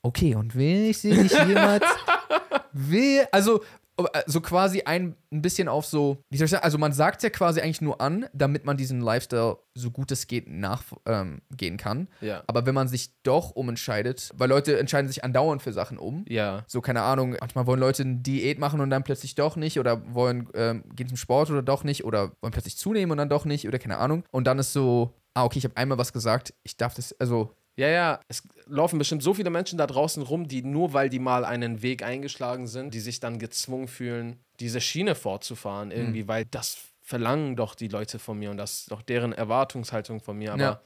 okay, 0.03 0.35
und 0.35 0.55
will 0.55 0.91
ich 0.91 0.99
sie 0.99 1.13
nicht 1.13 1.37
jemals 1.47 1.85
will, 2.73 3.27
also 3.33 3.63
äh, 3.99 4.23
so 4.27 4.41
quasi 4.41 4.83
ein, 4.83 5.17
ein 5.33 5.41
bisschen 5.41 5.69
auf 5.69 5.87
so, 5.87 6.19
wie 6.29 6.37
soll 6.37 6.45
ich 6.45 6.51
sagen, 6.51 6.65
also 6.65 6.77
man 6.77 6.93
sagt 6.93 7.19
es 7.19 7.23
ja 7.23 7.31
quasi 7.31 7.61
eigentlich 7.61 7.81
nur 7.81 8.01
an, 8.01 8.27
damit 8.35 8.67
man 8.67 8.77
diesen 8.77 9.01
Lifestyle 9.01 9.57
so 9.75 9.91
gut 9.91 10.11
es 10.11 10.27
geht 10.27 10.49
nachgehen 10.49 11.41
ähm, 11.61 11.77
kann. 11.79 12.09
Ja. 12.21 12.43
Aber 12.47 12.67
wenn 12.67 12.75
man 12.75 12.89
sich 12.89 13.15
doch 13.23 13.53
umentscheidet, 13.53 14.31
weil 14.37 14.51
Leute 14.51 14.79
entscheiden 14.79 15.09
sich 15.09 15.25
andauernd 15.25 15.63
für 15.63 15.73
Sachen 15.73 15.99
um. 15.99 16.25
Ja. 16.29 16.65
So, 16.67 16.83
keine 16.83 17.03
Ahnung, 17.03 17.37
manchmal 17.41 17.67
wollen 17.67 17.81
Leute 17.81 18.03
eine 18.03 18.17
Diät 18.17 18.59
machen 18.59 18.81
und 18.81 18.91
dann 18.91 19.03
plötzlich 19.03 19.35
doch 19.35 19.57
nicht 19.57 19.81
oder 19.81 20.03
wollen 20.15 20.49
ähm, 20.55 20.85
gehen 20.95 21.09
zum 21.09 21.17
Sport 21.17 21.51
oder 21.51 21.63
doch 21.63 21.83
nicht 21.83 22.05
oder 22.05 22.33
wollen 22.43 22.53
plötzlich 22.53 22.77
zunehmen 22.77 23.13
und 23.13 23.19
dann 23.19 23.31
doch 23.31 23.47
nicht 23.47 23.67
oder 23.67 23.79
keine 23.79 23.97
Ahnung. 23.97 24.25
Und 24.31 24.47
dann 24.47 24.59
ist 24.59 24.75
so, 24.75 25.15
ah, 25.37 25.45
okay, 25.45 25.59
ich 25.59 25.65
habe 25.65 25.77
einmal 25.77 25.99
was 25.99 26.13
gesagt, 26.13 26.55
ich 26.63 26.77
darf 26.77 26.95
das, 26.95 27.13
also, 27.21 27.53
Ja, 27.79 27.89
ja, 27.89 28.21
es 28.29 28.43
laufen 28.67 28.99
bestimmt 28.99 29.23
so 29.23 29.35
viele 29.35 29.51
Menschen 29.51 29.77
da 29.77 29.87
draußen 29.87 30.23
rum, 30.23 30.49
die 30.49 30.63
nur 30.63 30.95
weil 30.95 31.11
die 31.11 31.19
mal 31.19 31.45
einen 31.45 31.83
Weg 31.83 32.03
eingeschlagen 32.03 32.67
sind, 32.67 32.95
die 32.95 33.01
sich 33.01 33.21
dann 33.21 33.39
gezwungen 33.39 33.87
fühlen, 33.87 34.41
diese 34.61 34.81
Schiene 34.81 35.15
fortzufahren, 35.15 35.91
irgendwie, 35.91 36.27
weil 36.27 36.47
das 36.47 36.79
verlangen 37.03 37.55
doch 37.55 37.75
die 37.75 37.89
Leute 37.89 38.19
von 38.19 38.39
mir 38.39 38.51
und 38.51 38.57
das 38.57 38.81
ist 38.81 38.91
doch 38.91 39.03
deren 39.03 39.33
Erwartungshaltung 39.33 40.21
von 40.21 40.39
mir. 40.39 40.55
Aber 40.55 40.63
Ja. 40.63 40.81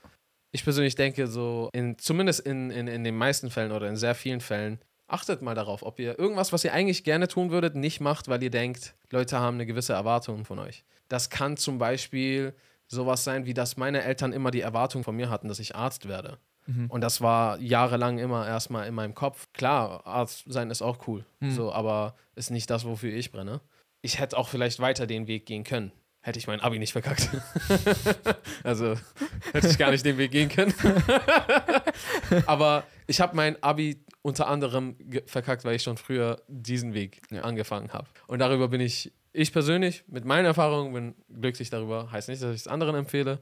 ich 0.50 0.64
persönlich 0.64 0.96
denke, 0.96 1.28
so, 1.28 1.70
in, 1.72 1.96
zumindest 1.96 2.40
in, 2.40 2.70
in, 2.70 2.88
in 2.88 3.04
den 3.04 3.16
meisten 3.16 3.50
Fällen 3.50 3.70
oder 3.70 3.88
in 3.88 3.96
sehr 3.96 4.16
vielen 4.16 4.40
Fällen, 4.40 4.80
achtet 5.06 5.42
mal 5.42 5.54
darauf, 5.54 5.82
ob 5.84 5.98
ihr 6.00 6.18
irgendwas, 6.18 6.52
was 6.52 6.64
ihr 6.64 6.72
eigentlich 6.72 7.04
gerne 7.04 7.28
tun 7.28 7.50
würdet, 7.50 7.76
nicht 7.76 8.00
macht, 8.00 8.26
weil 8.28 8.42
ihr 8.42 8.50
denkt, 8.50 8.94
Leute 9.10 9.38
haben 9.38 9.54
eine 9.56 9.66
gewisse 9.66 9.92
Erwartung 9.92 10.44
von 10.44 10.58
euch. 10.58 10.84
Das 11.08 11.30
kann 11.30 11.56
zum 11.56 11.78
Beispiel 11.78 12.54
sowas 12.90 13.24
sein, 13.24 13.46
wie 13.46 13.54
dass 13.54 13.76
meine 13.76 14.02
Eltern 14.02 14.32
immer 14.32 14.50
die 14.50 14.60
Erwartung 14.60 15.04
von 15.04 15.16
mir 15.16 15.30
hatten, 15.30 15.48
dass 15.48 15.58
ich 15.58 15.74
Arzt 15.76 16.08
werde. 16.08 16.38
Und 16.88 17.00
das 17.00 17.20
war 17.20 17.58
jahrelang 17.58 18.18
immer 18.18 18.46
erstmal 18.46 18.86
in 18.86 18.94
meinem 18.94 19.14
Kopf. 19.14 19.48
Klar, 19.52 20.06
Arzt 20.06 20.44
sein 20.46 20.70
ist 20.70 20.82
auch 20.82 21.08
cool, 21.08 21.24
so, 21.40 21.72
aber 21.72 22.14
ist 22.36 22.50
nicht 22.50 22.70
das, 22.70 22.84
wofür 22.84 23.12
ich 23.12 23.32
brenne. 23.32 23.60
Ich 24.02 24.20
hätte 24.20 24.36
auch 24.36 24.48
vielleicht 24.48 24.78
weiter 24.78 25.06
den 25.06 25.26
Weg 25.26 25.46
gehen 25.46 25.64
können. 25.64 25.92
Hätte 26.22 26.38
ich 26.38 26.46
mein 26.46 26.60
Abi 26.60 26.78
nicht 26.78 26.92
verkackt. 26.92 27.30
also 28.62 28.94
hätte 29.52 29.68
ich 29.68 29.78
gar 29.78 29.90
nicht 29.90 30.04
den 30.04 30.18
Weg 30.18 30.30
gehen 30.30 30.50
können. 30.50 30.74
aber 32.46 32.84
ich 33.06 33.20
habe 33.20 33.34
mein 33.34 33.60
Abi 33.62 34.04
unter 34.22 34.46
anderem 34.46 34.96
verkackt, 35.26 35.64
weil 35.64 35.76
ich 35.76 35.82
schon 35.82 35.96
früher 35.96 36.42
diesen 36.46 36.92
Weg 36.92 37.22
angefangen 37.42 37.92
habe. 37.92 38.06
Und 38.26 38.40
darüber 38.40 38.68
bin 38.68 38.82
ich, 38.82 39.12
ich 39.32 39.52
persönlich, 39.52 40.04
mit 40.08 40.24
meinen 40.24 40.44
Erfahrungen, 40.44 40.92
bin 40.92 41.14
glücklich 41.40 41.70
darüber. 41.70 42.10
Heißt 42.10 42.28
nicht, 42.28 42.42
dass 42.42 42.54
ich 42.54 42.62
es 42.62 42.68
anderen 42.68 42.96
empfehle, 42.96 43.38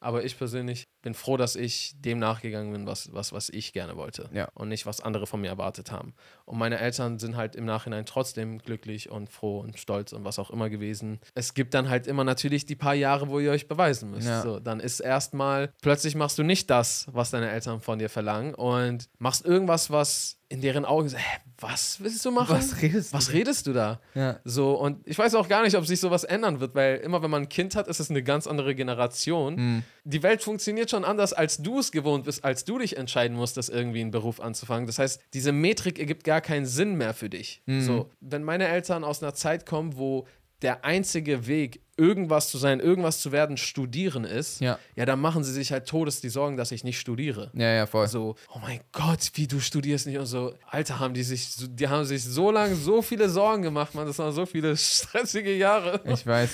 aber 0.00 0.24
ich 0.24 0.36
persönlich 0.36 0.88
bin 1.02 1.14
froh, 1.14 1.36
dass 1.36 1.56
ich 1.56 1.94
dem 1.98 2.18
nachgegangen 2.18 2.72
bin, 2.72 2.86
was, 2.86 3.12
was, 3.12 3.32
was 3.32 3.48
ich 3.50 3.72
gerne 3.72 3.96
wollte. 3.96 4.28
Ja. 4.32 4.48
Und 4.54 4.68
nicht, 4.68 4.86
was 4.86 5.00
andere 5.00 5.26
von 5.26 5.40
mir 5.40 5.48
erwartet 5.48 5.92
haben. 5.92 6.14
Und 6.44 6.58
meine 6.58 6.78
Eltern 6.78 7.18
sind 7.18 7.36
halt 7.36 7.54
im 7.54 7.64
Nachhinein 7.64 8.06
trotzdem 8.06 8.58
glücklich 8.58 9.10
und 9.10 9.28
froh 9.28 9.60
und 9.60 9.78
stolz 9.78 10.12
und 10.12 10.24
was 10.24 10.38
auch 10.38 10.50
immer 10.50 10.70
gewesen. 10.70 11.20
Es 11.34 11.54
gibt 11.54 11.74
dann 11.74 11.88
halt 11.88 12.06
immer 12.06 12.24
natürlich 12.24 12.66
die 12.66 12.76
paar 12.76 12.94
Jahre, 12.94 13.28
wo 13.28 13.40
ihr 13.40 13.50
euch 13.50 13.68
beweisen 13.68 14.10
müsst. 14.10 14.28
Ja. 14.28 14.42
So, 14.42 14.58
dann 14.58 14.80
ist 14.80 15.00
erstmal, 15.00 15.72
plötzlich 15.82 16.14
machst 16.14 16.38
du 16.38 16.42
nicht 16.42 16.70
das, 16.70 17.06
was 17.12 17.30
deine 17.30 17.50
Eltern 17.50 17.80
von 17.80 17.98
dir 17.98 18.08
verlangen 18.08 18.54
und 18.54 19.08
machst 19.18 19.44
irgendwas, 19.44 19.90
was 19.90 20.40
in 20.50 20.60
deren 20.60 20.84
Augen 20.84 21.06
ist, 21.06 21.16
hä, 21.16 21.38
was 21.58 22.00
willst 22.00 22.24
du 22.24 22.32
machen? 22.32 22.56
Was 22.56 22.82
redest 22.82 23.12
du 23.12 23.16
Was 23.16 23.26
denn? 23.26 23.36
redest 23.36 23.66
du 23.68 23.72
da? 23.72 24.00
ja. 24.14 24.40
So, 24.44 24.74
und 24.74 25.06
ich 25.06 25.16
weiß 25.16 25.36
auch 25.36 25.48
gar 25.48 25.62
nicht, 25.62 25.76
ob 25.76 25.86
sich 25.86 26.00
sowas 26.00 26.24
ändern 26.24 26.58
wird, 26.58 26.74
weil 26.74 26.96
immer 26.96 27.22
wenn 27.22 27.30
man 27.30 27.42
ein 27.42 27.48
Kind 27.48 27.76
hat, 27.76 27.86
ist 27.86 28.00
es 28.00 28.10
eine 28.10 28.22
ganz 28.22 28.48
andere 28.48 28.74
Generation. 28.74 29.56
Hm. 29.56 29.82
Die 30.04 30.22
Welt 30.22 30.42
funktioniert 30.42 30.90
schon 30.90 31.04
anders, 31.04 31.32
als 31.32 31.58
du 31.58 31.78
es 31.78 31.92
gewohnt 31.92 32.24
bist, 32.24 32.44
als 32.44 32.64
du 32.64 32.78
dich 32.78 32.96
entscheiden 32.96 33.36
musstest, 33.36 33.70
irgendwie 33.70 34.00
einen 34.00 34.10
Beruf 34.10 34.40
anzufangen. 34.40 34.86
Das 34.86 34.98
heißt, 34.98 35.20
diese 35.34 35.52
Metrik 35.52 35.98
ergibt 35.98 36.24
gar 36.24 36.40
keinen 36.40 36.66
Sinn 36.66 36.94
mehr 36.94 37.14
für 37.14 37.28
dich. 37.28 37.62
Hm. 37.66 37.82
So, 37.82 38.10
wenn 38.20 38.42
meine 38.42 38.68
Eltern 38.68 39.04
aus 39.04 39.22
einer 39.22 39.34
Zeit 39.34 39.66
kommen, 39.66 39.96
wo 39.96 40.26
der 40.62 40.84
einzige 40.84 41.46
Weg 41.46 41.80
irgendwas 41.96 42.48
zu 42.50 42.58
sein, 42.58 42.80
irgendwas 42.80 43.20
zu 43.20 43.32
werden, 43.32 43.56
studieren 43.56 44.24
ist, 44.24 44.60
Ja. 44.60 44.78
ja, 44.96 45.04
dann 45.04 45.20
machen 45.20 45.44
sie 45.44 45.52
sich 45.52 45.72
halt 45.72 45.86
todes 45.86 46.20
die 46.20 46.28
Sorgen, 46.28 46.56
dass 46.56 46.72
ich 46.72 46.84
nicht 46.84 46.98
studiere. 46.98 47.50
Ja, 47.54 47.70
ja, 47.72 47.86
voll. 47.86 48.06
So, 48.08 48.36
oh 48.54 48.58
mein 48.60 48.80
Gott, 48.92 49.30
wie 49.34 49.46
du 49.46 49.60
studierst 49.60 50.06
nicht 50.06 50.18
und 50.18 50.26
so. 50.26 50.54
Alter, 50.68 50.98
haben 50.98 51.14
die 51.14 51.22
sich, 51.22 51.48
die 51.58 51.88
haben 51.88 52.04
sich 52.04 52.24
so 52.24 52.50
lange 52.50 52.74
so 52.74 53.02
viele 53.02 53.28
Sorgen 53.28 53.62
gemacht, 53.62 53.94
man. 53.94 54.06
Das 54.06 54.18
waren 54.18 54.32
so 54.32 54.46
viele 54.46 54.76
stressige 54.76 55.54
Jahre. 55.54 56.00
Ich 56.04 56.26
weiß. 56.26 56.50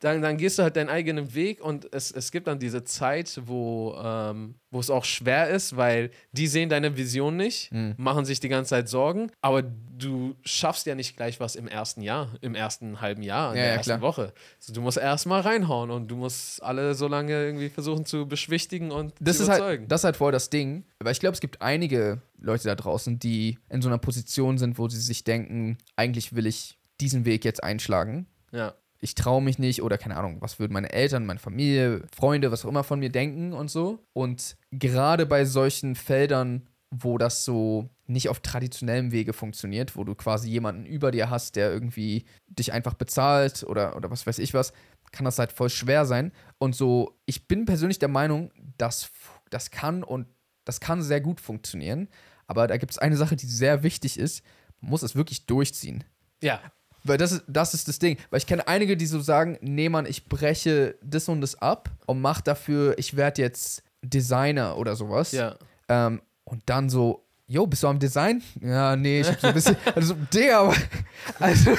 Dann, 0.00 0.22
dann 0.22 0.36
gehst 0.36 0.58
du 0.58 0.62
halt 0.62 0.76
deinen 0.76 0.90
eigenen 0.90 1.34
Weg 1.34 1.60
und 1.62 1.92
es, 1.92 2.10
es 2.10 2.30
gibt 2.30 2.46
dann 2.46 2.58
diese 2.58 2.84
Zeit, 2.84 3.40
wo, 3.44 3.96
ähm, 4.02 4.54
wo 4.70 4.80
es 4.80 4.90
auch 4.90 5.04
schwer 5.04 5.48
ist, 5.50 5.76
weil 5.76 6.10
die 6.32 6.46
sehen 6.46 6.68
deine 6.68 6.96
Vision 6.96 7.36
nicht, 7.36 7.70
machen 7.96 8.24
sich 8.24 8.40
die 8.40 8.48
ganze 8.48 8.70
Zeit 8.70 8.88
Sorgen, 8.88 9.30
aber 9.40 9.62
du 9.62 10.34
schaffst 10.44 10.86
ja 10.86 10.94
nicht 10.94 11.16
gleich 11.16 11.40
was 11.40 11.56
im 11.56 11.66
ersten 11.66 12.02
Jahr, 12.02 12.30
im 12.42 12.54
ersten 12.54 13.00
halben 13.00 13.22
Jahr, 13.22 13.52
in 13.52 13.56
Ja, 13.56 13.62
der 13.62 13.70
ja, 13.72 13.76
ersten 13.78 13.90
klar. 13.92 14.00
Woche. 14.02 14.32
Also 14.60 14.72
du 14.74 14.80
musst 14.86 14.96
erst 14.98 15.26
mal 15.26 15.40
reinhauen 15.42 15.90
und 15.90 16.08
du 16.08 16.16
musst 16.16 16.62
alle 16.62 16.94
so 16.94 17.06
lange 17.08 17.32
irgendwie 17.32 17.68
versuchen 17.68 18.06
zu 18.06 18.26
beschwichtigen 18.26 18.90
und 18.90 19.12
Das 19.20 19.36
zu 19.36 19.42
ist, 19.42 19.48
überzeugen. 19.48 19.82
halt, 19.82 19.92
das 19.92 20.00
ist 20.00 20.04
halt 20.04 20.16
voll 20.16 20.32
das 20.32 20.48
Ding. 20.48 20.84
Weil 21.00 21.12
ich 21.12 21.20
glaube, 21.20 21.34
es 21.34 21.40
gibt 21.40 21.60
einige 21.60 22.22
Leute 22.38 22.64
da 22.64 22.74
draußen, 22.74 23.18
die 23.18 23.58
in 23.68 23.82
so 23.82 23.88
einer 23.88 23.98
Position 23.98 24.56
sind, 24.58 24.78
wo 24.78 24.88
sie 24.88 24.98
sich 25.00 25.24
denken, 25.24 25.76
eigentlich 25.96 26.34
will 26.34 26.46
ich 26.46 26.78
diesen 27.00 27.24
Weg 27.26 27.44
jetzt 27.44 27.62
einschlagen. 27.62 28.26
ja. 28.52 28.72
Ich 28.98 29.14
traue 29.14 29.42
mich 29.42 29.58
nicht 29.58 29.82
oder 29.82 29.98
keine 29.98 30.16
Ahnung, 30.16 30.38
was 30.40 30.58
würden 30.58 30.72
meine 30.72 30.90
Eltern, 30.90 31.26
meine 31.26 31.38
Familie, 31.38 32.02
Freunde, 32.16 32.50
was 32.50 32.64
auch 32.64 32.70
immer 32.70 32.82
von 32.82 32.98
mir 32.98 33.10
denken 33.10 33.52
und 33.52 33.70
so. 33.70 33.98
Und 34.14 34.56
gerade 34.72 35.26
bei 35.26 35.44
solchen 35.44 35.94
Feldern, 35.96 36.66
wo 36.90 37.18
das 37.18 37.44
so 37.44 37.90
nicht 38.06 38.28
auf 38.28 38.40
traditionellem 38.40 39.12
Wege 39.12 39.32
funktioniert, 39.32 39.96
wo 39.96 40.04
du 40.04 40.14
quasi 40.14 40.48
jemanden 40.48 40.86
über 40.86 41.10
dir 41.10 41.30
hast, 41.30 41.56
der 41.56 41.72
irgendwie 41.72 42.24
dich 42.46 42.72
einfach 42.72 42.94
bezahlt 42.94 43.64
oder, 43.64 43.96
oder 43.96 44.10
was 44.10 44.26
weiß 44.26 44.38
ich 44.38 44.54
was, 44.54 44.72
kann 45.12 45.24
das 45.24 45.38
halt 45.38 45.52
voll 45.52 45.70
schwer 45.70 46.04
sein. 46.06 46.32
Und 46.58 46.76
so, 46.76 47.18
ich 47.26 47.48
bin 47.48 47.64
persönlich 47.64 47.98
der 47.98 48.08
Meinung, 48.08 48.52
dass 48.78 49.10
das 49.50 49.70
kann 49.70 50.02
und 50.04 50.26
das 50.64 50.80
kann 50.80 51.02
sehr 51.02 51.20
gut 51.20 51.40
funktionieren. 51.40 52.08
Aber 52.46 52.66
da 52.66 52.76
gibt 52.76 52.92
es 52.92 52.98
eine 52.98 53.16
Sache, 53.16 53.36
die 53.36 53.46
sehr 53.46 53.82
wichtig 53.82 54.18
ist. 54.18 54.44
Man 54.80 54.90
muss 54.90 55.02
es 55.02 55.16
wirklich 55.16 55.46
durchziehen. 55.46 56.04
Ja, 56.42 56.60
Weil 57.02 57.18
das 57.18 57.32
ist, 57.32 57.44
das 57.48 57.74
ist 57.74 57.88
das 57.88 57.98
Ding. 57.98 58.18
Weil 58.30 58.38
ich 58.38 58.46
kenne 58.46 58.66
einige, 58.68 58.96
die 58.96 59.06
so 59.06 59.20
sagen, 59.20 59.58
nee, 59.60 59.88
Mann, 59.88 60.06
ich 60.06 60.28
breche 60.28 60.96
das 61.02 61.28
und 61.28 61.40
das 61.40 61.54
ab 61.56 61.90
und 62.06 62.20
mach 62.20 62.40
dafür, 62.40 62.98
ich 62.98 63.16
werde 63.16 63.42
jetzt 63.42 63.82
Designer 64.02 64.76
oder 64.76 64.96
sowas. 64.96 65.32
ja. 65.32 65.56
Ähm, 65.88 66.20
und 66.46 66.62
dann 66.66 66.88
so, 66.88 67.26
yo, 67.46 67.66
bist 67.66 67.82
du 67.82 67.88
am 67.88 67.98
Design? 67.98 68.42
Ja, 68.60 68.96
nee, 68.96 69.20
ich 69.20 69.28
hab 69.28 69.40
so 69.40 69.48
ein 69.48 69.54
bisschen, 69.54 69.76
also, 69.94 70.14
der, 70.32 70.72
also, 71.40 71.76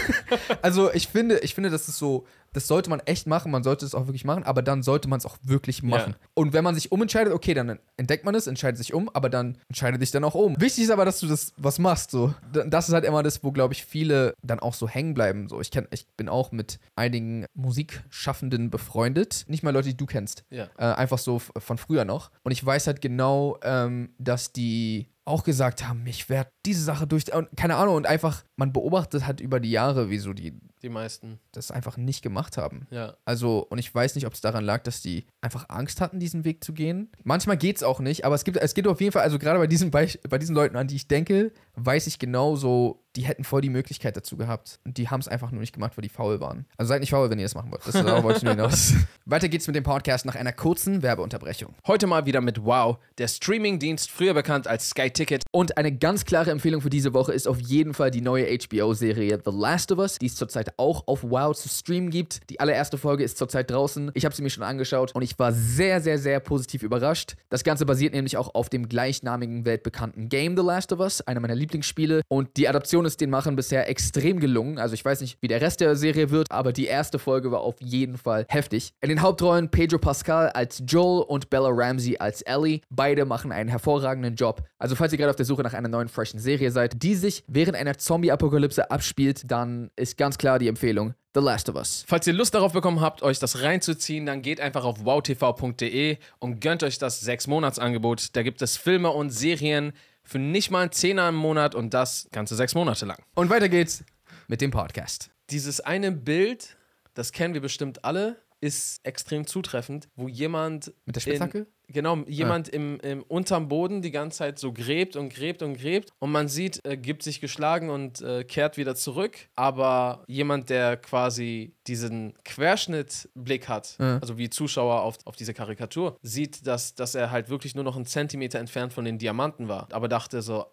also 0.61 0.93
ich 0.93 1.07
finde, 1.07 1.39
ich 1.39 1.55
finde, 1.55 1.69
das 1.69 1.87
ist 1.87 1.97
so, 1.97 2.27
das 2.57 2.65
sollte 2.65 2.89
man 2.89 3.01
echt 3.01 3.27
machen, 3.27 3.51
man 3.51 3.61
sollte 3.61 3.85
es 3.85 3.93
auch 3.93 4.07
wirklich 4.07 4.25
machen, 4.25 4.43
aber 4.43 4.63
dann 4.63 4.81
sollte 4.81 5.07
man 5.07 5.19
es 5.19 5.27
auch 5.27 5.37
wirklich 5.43 5.83
machen. 5.83 6.15
Ja. 6.19 6.27
Und 6.33 6.53
wenn 6.53 6.63
man 6.63 6.73
sich 6.73 6.91
umentscheidet, 6.91 7.31
okay, 7.31 7.53
dann 7.53 7.77
entdeckt 7.97 8.25
man 8.25 8.33
es, 8.33 8.47
entscheidet 8.47 8.79
sich 8.79 8.95
um, 8.95 9.09
aber 9.09 9.29
dann 9.29 9.59
entscheide 9.69 9.99
dich 9.99 10.09
dann 10.09 10.23
auch 10.23 10.33
um. 10.33 10.59
Wichtig 10.59 10.85
ist 10.85 10.89
aber, 10.89 11.05
dass 11.05 11.19
du 11.19 11.27
das 11.27 11.53
was 11.57 11.77
machst, 11.77 12.09
so. 12.09 12.33
Das 12.51 12.87
ist 12.87 12.95
halt 12.95 13.05
immer 13.05 13.21
das, 13.21 13.43
wo, 13.43 13.51
glaube 13.51 13.75
ich, 13.75 13.85
viele 13.85 14.33
dann 14.41 14.59
auch 14.59 14.73
so 14.73 14.89
hängen 14.89 15.13
bleiben, 15.13 15.47
so. 15.49 15.61
Ich 15.61 15.69
kenn, 15.69 15.87
ich 15.91 16.07
bin 16.17 16.29
auch 16.29 16.51
mit 16.51 16.79
einigen 16.95 17.45
Musikschaffenden 17.53 18.71
befreundet, 18.71 19.45
nicht 19.47 19.61
mal 19.61 19.69
Leute, 19.69 19.89
die 19.89 19.97
du 19.97 20.07
kennst. 20.07 20.43
Ja. 20.49 20.67
Äh, 20.79 20.95
einfach 20.95 21.19
so 21.19 21.37
von 21.37 21.77
früher 21.77 22.05
noch. 22.05 22.31
Und 22.41 22.53
ich 22.53 22.65
weiß 22.65 22.87
halt 22.87 23.01
genau, 23.01 23.59
ähm, 23.61 24.15
dass 24.17 24.51
die 24.51 25.11
auch 25.25 25.43
gesagt 25.43 25.87
haben, 25.87 26.07
ich 26.07 26.27
werde 26.29 26.49
diese 26.65 26.83
Sache 26.83 27.05
durch. 27.05 27.25
Keine 27.55 27.75
Ahnung, 27.75 27.97
und 27.97 28.07
einfach, 28.07 28.43
man 28.55 28.73
beobachtet 28.73 29.27
halt 29.27 29.41
über 29.41 29.59
die 29.59 29.69
Jahre, 29.69 30.09
wieso 30.09 30.33
die 30.33 30.57
Die 30.83 30.89
meisten. 30.89 31.39
das 31.51 31.71
einfach 31.71 31.97
nicht 31.97 32.21
gemacht 32.21 32.57
haben. 32.57 32.85
Ja. 32.91 33.17
Also, 33.25 33.65
und 33.69 33.77
ich 33.79 33.93
weiß 33.93 34.15
nicht, 34.15 34.27
ob 34.27 34.33
es 34.33 34.41
daran 34.41 34.63
lag, 34.63 34.83
dass 34.83 35.01
die 35.01 35.25
einfach 35.41 35.65
Angst 35.69 36.01
hatten, 36.01 36.19
diesen 36.19 36.45
Weg 36.45 36.63
zu 36.63 36.73
gehen. 36.73 37.11
Manchmal 37.23 37.57
geht 37.57 37.77
es 37.77 37.83
auch 37.83 37.99
nicht, 37.99 38.25
aber 38.25 38.35
es 38.35 38.43
gibt, 38.43 38.57
es 38.57 38.73
geht 38.73 38.87
auf 38.87 39.01
jeden 39.01 39.11
Fall, 39.11 39.23
also 39.23 39.39
gerade 39.39 39.57
bei 39.59 39.67
diesen, 39.67 39.91
Beich- 39.91 40.19
bei 40.29 40.37
diesen 40.37 40.53
Leuten, 40.55 40.75
an 40.77 40.87
die 40.87 40.95
ich 40.95 41.07
denke, 41.07 41.51
weiß 41.77 42.07
ich 42.07 42.19
genau 42.19 42.55
so, 42.55 43.03
die 43.17 43.25
hätten 43.25 43.43
voll 43.43 43.61
die 43.61 43.69
Möglichkeit 43.69 44.15
dazu 44.15 44.37
gehabt. 44.37 44.79
Und 44.85 44.97
die 44.97 45.09
haben 45.09 45.19
es 45.19 45.27
einfach 45.27 45.51
nur 45.51 45.59
nicht 45.59 45.73
gemacht, 45.73 45.97
weil 45.97 46.03
die 46.03 46.09
faul 46.09 46.39
waren. 46.39 46.65
Also 46.77 46.89
seid 46.89 47.01
nicht 47.01 47.09
faul, 47.09 47.29
wenn 47.29 47.39
ihr 47.39 47.45
das 47.45 47.55
machen 47.55 47.71
wollt. 47.71 47.85
Das 47.85 47.95
wollte 47.95 48.37
ich 48.37 48.43
nur 48.43 48.53
hinaus. 48.53 48.93
Weiter 49.25 49.49
geht's 49.49 49.65
mit 49.65 49.75
dem 49.75 49.83
Podcast 49.83 50.25
nach 50.25 50.35
einer 50.35 50.53
kurzen 50.53 51.01
Werbeunterbrechung. 51.01 51.73
Heute 51.87 52.05
mal 52.05 52.27
wieder 52.27 52.41
mit 52.41 52.63
Wow, 52.63 52.97
der 53.17 53.27
Streamingdienst, 53.27 54.11
früher 54.11 54.35
bekannt 54.35 54.67
als 54.67 54.89
Sky 54.89 55.09
Ticket. 55.09 55.43
Und 55.51 55.77
eine 55.77 55.91
ganz 55.91 56.25
klare 56.25 56.51
Empfehlung 56.51 56.81
für 56.81 56.91
diese 56.91 57.13
Woche 57.13 57.33
ist 57.33 57.47
auf 57.47 57.59
jeden 57.59 57.95
Fall 57.95 58.11
die 58.11 58.21
neue 58.21 58.45
HBO-Serie 58.45 59.41
The 59.43 59.51
Last 59.51 59.91
of 59.91 59.97
Us, 59.97 60.19
die 60.19 60.27
es 60.27 60.35
zurzeit 60.35 60.77
auch 60.77 61.07
auf 61.07 61.23
Wow 61.23 61.55
zu 61.57 61.69
streamen 61.69 62.11
gibt. 62.11 62.47
Die 62.51 62.59
allererste 62.59 62.99
Folge 62.99 63.23
ist 63.23 63.37
zurzeit 63.39 63.71
draußen. 63.71 64.11
Ich 64.13 64.25
habe 64.25 64.35
sie 64.35 64.43
mir 64.43 64.51
schon 64.51 64.63
angeschaut 64.63 65.13
und 65.15 65.23
ich 65.23 65.37
war 65.39 65.53
sehr, 65.53 66.01
sehr, 66.01 66.19
sehr 66.19 66.39
positiv 66.39 66.83
überrascht. 66.83 67.35
Das 67.49 67.63
Ganze 67.63 67.87
basiert 67.87 68.13
nämlich 68.13 68.37
auch 68.37 68.53
auf 68.53 68.69
dem 68.69 68.87
gleichnamigen 68.87 69.65
weltbekannten 69.65 70.29
Game 70.29 70.55
The 70.55 70.63
Last 70.63 70.93
of 70.93 70.99
Us, 70.99 71.21
einer 71.21 71.39
meiner 71.39 71.55
Lieblingsspiele. 71.67 72.21
Und 72.29 72.55
die 72.57 72.67
Adaption 72.67 73.05
ist 73.05 73.19
den 73.19 73.29
Machern 73.29 73.55
bisher 73.55 73.89
extrem 73.89 74.39
gelungen. 74.39 74.79
Also 74.79 74.93
ich 74.93 75.03
weiß 75.03 75.21
nicht, 75.21 75.37
wie 75.41 75.47
der 75.47 75.61
Rest 75.61 75.81
der 75.81 75.95
Serie 75.95 76.29
wird, 76.29 76.49
aber 76.49 76.71
die 76.71 76.85
erste 76.85 77.19
Folge 77.19 77.51
war 77.51 77.61
auf 77.61 77.75
jeden 77.81 78.17
Fall 78.17 78.45
heftig. 78.49 78.93
In 79.01 79.09
den 79.09 79.21
Hauptrollen 79.21 79.69
Pedro 79.69 79.97
Pascal 79.97 80.49
als 80.49 80.81
Joel 80.87 81.23
und 81.23 81.49
Bella 81.49 81.69
Ramsey 81.71 82.17
als 82.17 82.41
Ellie. 82.41 82.81
Beide 82.89 83.25
machen 83.25 83.51
einen 83.51 83.69
hervorragenden 83.69 84.35
Job. 84.35 84.63
Also 84.79 84.95
falls 84.95 85.11
ihr 85.11 85.17
gerade 85.17 85.31
auf 85.31 85.35
der 85.35 85.45
Suche 85.45 85.63
nach 85.63 85.73
einer 85.73 85.89
neuen 85.89 86.07
freshen 86.07 86.39
Serie 86.39 86.71
seid, 86.71 87.03
die 87.03 87.15
sich 87.15 87.43
während 87.47 87.75
einer 87.75 87.97
Zombie-Apokalypse 87.97 88.89
abspielt, 88.89 89.43
dann 89.51 89.91
ist 89.95 90.17
ganz 90.17 90.37
klar 90.37 90.59
die 90.59 90.67
Empfehlung 90.67 91.13
The 91.37 91.43
Last 91.43 91.69
of 91.69 91.75
Us. 91.75 92.03
Falls 92.07 92.25
ihr 92.25 92.33
Lust 92.33 92.55
darauf 92.55 92.73
bekommen 92.73 92.99
habt, 92.99 93.21
euch 93.21 93.37
das 93.37 93.61
reinzuziehen, 93.61 94.25
dann 94.25 94.41
geht 94.41 94.59
einfach 94.59 94.83
auf 94.83 95.05
wowtv.de 95.05 96.17
und 96.39 96.61
gönnt 96.61 96.81
euch 96.81 96.97
das 96.97 97.27
6-Monats-Angebot. 97.27 98.35
Da 98.35 98.41
gibt 98.41 98.59
es 98.63 98.75
Filme 98.75 99.11
und 99.11 99.29
Serien 99.29 99.93
für 100.27 100.39
nicht 100.39 100.71
mal 100.71 100.81
einen 100.81 100.91
Zehner 100.91 101.29
im 101.29 101.35
Monat 101.35 101.73
und 101.73 101.93
das 101.93 102.27
ganze 102.31 102.55
sechs 102.55 102.75
Monate 102.75 103.05
lang. 103.05 103.17
Und 103.33 103.49
weiter 103.49 103.69
geht's 103.69 104.03
mit 104.47 104.61
dem 104.61 104.71
Podcast. 104.71 105.31
Dieses 105.49 105.79
eine 105.79 106.11
Bild, 106.11 106.77
das 107.13 107.31
kennen 107.31 107.53
wir 107.53 107.61
bestimmt 107.61 108.03
alle, 108.03 108.35
ist 108.59 108.99
extrem 109.03 109.45
zutreffend, 109.45 110.09
wo 110.15 110.27
jemand. 110.27 110.93
Mit 111.05 111.15
der 111.15 111.21
Spitzhacke? 111.21 111.59
In, 111.59 111.93
genau, 111.93 112.17
jemand 112.27 112.69
im, 112.69 112.99
im 113.01 113.23
unterm 113.23 113.67
Boden 113.67 114.01
die 114.01 114.11
ganze 114.11 114.39
Zeit 114.39 114.59
so 114.59 114.73
gräbt 114.73 115.15
und 115.15 115.29
gräbt 115.29 115.61
und 115.61 115.77
gräbt 115.77 116.09
und 116.19 116.31
man 116.31 116.47
sieht, 116.47 116.79
äh, 116.85 116.97
gibt 116.97 117.23
sich 117.23 117.39
geschlagen 117.39 117.89
und 117.89 118.21
äh, 118.21 118.43
kehrt 118.43 118.77
wieder 118.77 118.95
zurück. 118.95 119.37
Aber 119.55 120.23
jemand, 120.27 120.69
der 120.69 120.97
quasi 120.97 121.75
diesen 121.87 122.33
Querschnittblick 122.43 123.67
hat, 123.67 123.95
Ja. 123.99 124.17
also 124.19 124.37
wie 124.37 124.49
Zuschauer 124.49 125.01
auf, 125.01 125.17
auf 125.25 125.35
diese 125.35 125.53
Karikatur, 125.53 126.17
sieht, 126.21 126.65
dass, 126.67 126.95
dass 126.95 127.15
er 127.15 127.31
halt 127.31 127.49
wirklich 127.49 127.75
nur 127.75 127.83
noch 127.83 127.95
einen 127.95 128.05
Zentimeter 128.05 128.59
entfernt 128.59 128.93
von 128.93 129.05
den 129.05 129.17
Diamanten 129.17 129.67
war. 129.67 129.87
Aber 129.91 130.07
dachte 130.07 130.41
so, 130.41 130.65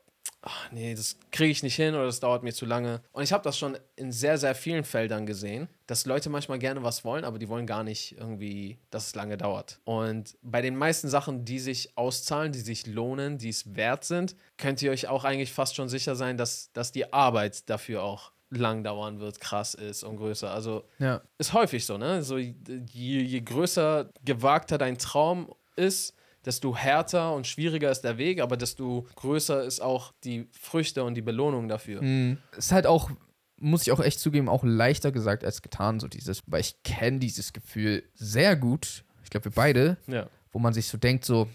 ach 0.46 0.70
nee, 0.72 0.94
das 0.94 1.16
kriege 1.30 1.50
ich 1.50 1.62
nicht 1.62 1.74
hin 1.76 1.94
oder 1.94 2.04
das 2.06 2.20
dauert 2.20 2.42
mir 2.42 2.52
zu 2.52 2.66
lange. 2.66 3.00
Und 3.12 3.22
ich 3.22 3.32
habe 3.32 3.42
das 3.42 3.58
schon 3.58 3.78
in 3.96 4.12
sehr, 4.12 4.36
sehr 4.38 4.54
vielen 4.54 4.84
Feldern 4.84 5.24
gesehen, 5.26 5.68
dass 5.86 6.06
Leute 6.06 6.28
manchmal 6.30 6.58
gerne 6.58 6.82
was 6.82 7.04
wollen, 7.04 7.24
aber 7.24 7.38
die 7.38 7.48
wollen 7.48 7.66
gar 7.66 7.82
nicht 7.82 8.16
irgendwie, 8.18 8.78
dass 8.90 9.06
es 9.08 9.14
lange 9.14 9.36
dauert. 9.36 9.80
Und 9.84 10.36
bei 10.42 10.60
den 10.60 10.76
meisten 10.76 11.08
Sachen, 11.08 11.44
die 11.44 11.58
sich 11.58 11.96
auszahlen, 11.96 12.52
die 12.52 12.60
sich 12.60 12.86
lohnen, 12.86 13.38
die 13.38 13.48
es 13.48 13.74
wert 13.74 14.04
sind, 14.04 14.36
könnt 14.58 14.82
ihr 14.82 14.90
euch 14.90 15.08
auch 15.08 15.24
eigentlich 15.24 15.52
fast 15.52 15.76
schon 15.76 15.88
sicher 15.88 16.14
sein, 16.14 16.36
dass, 16.36 16.70
dass 16.72 16.92
die 16.92 17.12
Arbeit 17.12 17.68
dafür 17.70 18.02
auch 18.02 18.32
lang 18.50 18.84
dauern 18.84 19.18
wird, 19.20 19.40
krass 19.40 19.74
ist 19.74 20.04
und 20.04 20.16
größer. 20.16 20.50
Also 20.52 20.84
Ja. 20.98 21.22
ist 21.38 21.54
häufig 21.54 21.86
so, 21.86 21.98
ne? 21.98 22.22
So, 22.22 22.36
je, 22.36 22.52
je 22.92 23.40
größer, 23.40 24.10
gewagter 24.24 24.78
dein 24.78 24.98
Traum 24.98 25.52
ist, 25.76 26.14
desto 26.46 26.76
härter 26.76 27.34
und 27.34 27.46
schwieriger 27.46 27.90
ist 27.90 28.02
der 28.02 28.18
Weg, 28.18 28.40
aber 28.40 28.56
desto 28.56 29.06
größer 29.16 29.64
ist 29.64 29.80
auch 29.80 30.12
die 30.24 30.48
Früchte 30.58 31.04
und 31.04 31.14
die 31.14 31.22
Belohnung 31.22 31.68
dafür. 31.68 32.02
Mhm. 32.02 32.38
Ist 32.56 32.72
halt 32.72 32.86
auch, 32.86 33.10
muss 33.58 33.82
ich 33.82 33.92
auch 33.92 34.00
echt 34.00 34.20
zugeben, 34.20 34.48
auch 34.48 34.62
leichter 34.64 35.12
gesagt 35.12 35.44
als 35.44 35.62
getan, 35.62 36.00
so 36.00 36.08
dieses, 36.08 36.42
weil 36.46 36.60
ich 36.60 36.82
kenne 36.82 37.18
dieses 37.18 37.52
Gefühl 37.52 38.02
sehr 38.14 38.56
gut. 38.56 39.04
Ich 39.22 39.30
glaube, 39.30 39.46
wir 39.46 39.52
beide, 39.52 39.96
Ja. 40.06 40.26
wo 40.52 40.58
man 40.58 40.74
sich 40.74 40.88
so 40.88 40.98
denkt, 40.98 41.24
so, 41.24 41.48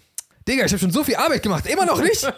Digga, 0.48 0.64
ich 0.64 0.72
habe 0.72 0.80
schon 0.80 0.90
so 0.90 1.04
viel 1.04 1.16
Arbeit 1.16 1.42
gemacht, 1.42 1.66
immer 1.66 1.84
noch 1.86 2.00
nicht. 2.02 2.20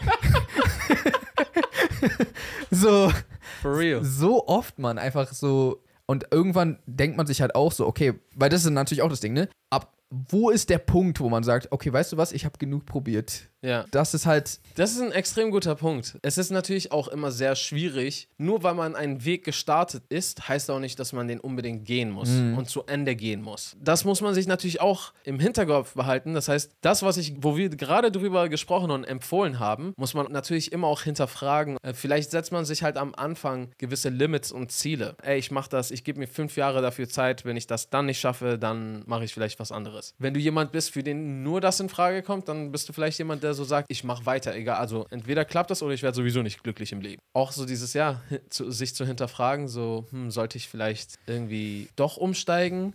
so, 2.70 3.12
For 3.60 3.76
real. 3.78 4.04
so 4.04 4.46
oft, 4.46 4.78
man, 4.78 4.98
einfach 4.98 5.32
so. 5.32 5.82
Und 6.06 6.26
irgendwann 6.30 6.78
denkt 6.86 7.16
man 7.16 7.26
sich 7.26 7.40
halt 7.40 7.54
auch 7.54 7.72
so, 7.72 7.86
okay, 7.86 8.14
weil 8.34 8.50
das 8.50 8.64
ist 8.64 8.70
natürlich 8.70 9.02
auch 9.02 9.08
das 9.08 9.20
Ding, 9.20 9.32
ne? 9.32 9.48
Ab 9.70 9.96
wo 10.12 10.50
ist 10.50 10.68
der 10.68 10.78
Punkt, 10.78 11.20
wo 11.20 11.30
man 11.30 11.42
sagt, 11.42 11.72
okay, 11.72 11.90
weißt 11.92 12.12
du 12.12 12.16
was, 12.18 12.32
ich 12.32 12.44
habe 12.44 12.58
genug 12.58 12.84
probiert. 12.84 13.50
Ja. 13.62 13.84
Das 13.90 14.12
ist 14.14 14.26
halt, 14.26 14.58
Das 14.76 14.92
ist 14.92 15.00
ein 15.00 15.12
extrem 15.12 15.50
guter 15.50 15.74
Punkt. 15.74 16.18
Es 16.22 16.36
ist 16.38 16.50
natürlich 16.50 16.92
auch 16.92 17.08
immer 17.08 17.30
sehr 17.30 17.54
schwierig. 17.56 18.28
Nur 18.38 18.62
weil 18.62 18.74
man 18.74 18.96
einen 18.96 19.24
Weg 19.24 19.44
gestartet 19.44 20.02
ist, 20.08 20.48
heißt 20.48 20.70
auch 20.70 20.78
nicht, 20.80 20.98
dass 20.98 21.12
man 21.12 21.28
den 21.28 21.40
unbedingt 21.40 21.84
gehen 21.84 22.10
muss 22.10 22.28
und 22.28 22.68
zu 22.68 22.84
Ende 22.86 23.14
gehen 23.14 23.42
muss. 23.42 23.76
Das 23.80 24.04
muss 24.04 24.20
man 24.20 24.34
sich 24.34 24.46
natürlich 24.46 24.80
auch 24.80 25.12
im 25.24 25.38
Hinterkopf 25.38 25.94
behalten. 25.94 26.34
Das 26.34 26.48
heißt, 26.48 26.72
das, 26.80 27.02
was 27.02 27.16
ich, 27.16 27.34
wo 27.38 27.56
wir 27.56 27.68
gerade 27.68 28.10
drüber 28.10 28.48
gesprochen 28.48 28.90
und 28.90 29.04
empfohlen 29.04 29.58
haben, 29.58 29.92
muss 29.96 30.14
man 30.14 30.30
natürlich 30.32 30.72
immer 30.72 30.86
auch 30.88 31.02
hinterfragen. 31.02 31.76
Äh, 31.82 31.94
Vielleicht 31.94 32.30
setzt 32.32 32.50
man 32.52 32.64
sich 32.64 32.82
halt 32.82 32.96
am 32.96 33.14
Anfang 33.14 33.68
gewisse 33.78 34.08
Limits 34.08 34.50
und 34.50 34.72
Ziele. 34.72 35.14
Ey, 35.22 35.38
ich 35.38 35.50
mache 35.50 35.70
das, 35.70 35.90
ich 35.90 36.02
gebe 36.04 36.18
mir 36.18 36.26
fünf 36.26 36.56
Jahre 36.56 36.82
dafür 36.82 37.08
Zeit. 37.08 37.44
Wenn 37.44 37.56
ich 37.56 37.66
das 37.66 37.90
dann 37.90 38.06
nicht 38.06 38.18
schaffe, 38.18 38.58
dann 38.58 39.02
mache 39.06 39.24
ich 39.24 39.32
vielleicht 39.34 39.60
was 39.60 39.70
anderes. 39.70 40.14
Wenn 40.18 40.34
du 40.34 40.40
jemand 40.40 40.72
bist, 40.72 40.90
für 40.90 41.02
den 41.02 41.42
nur 41.42 41.60
das 41.60 41.78
in 41.80 41.88
Frage 41.88 42.22
kommt, 42.22 42.48
dann 42.48 42.72
bist 42.72 42.88
du 42.88 42.92
vielleicht 42.92 43.18
jemand, 43.18 43.42
der 43.42 43.51
so 43.54 43.64
sagt, 43.64 43.86
ich 43.90 44.04
mache 44.04 44.26
weiter, 44.26 44.54
egal. 44.54 44.76
Also 44.76 45.06
entweder 45.10 45.44
klappt 45.44 45.70
das 45.70 45.82
oder 45.82 45.94
ich 45.94 46.02
werde 46.02 46.16
sowieso 46.16 46.42
nicht 46.42 46.62
glücklich 46.62 46.92
im 46.92 47.00
Leben. 47.00 47.20
Auch 47.32 47.52
so 47.52 47.64
dieses 47.64 47.92
Jahr, 47.92 48.22
zu, 48.50 48.70
sich 48.70 48.94
zu 48.94 49.06
hinterfragen, 49.06 49.68
so, 49.68 50.06
hm, 50.10 50.30
sollte 50.30 50.58
ich 50.58 50.68
vielleicht 50.68 51.18
irgendwie 51.26 51.88
doch 51.96 52.16
umsteigen? 52.16 52.94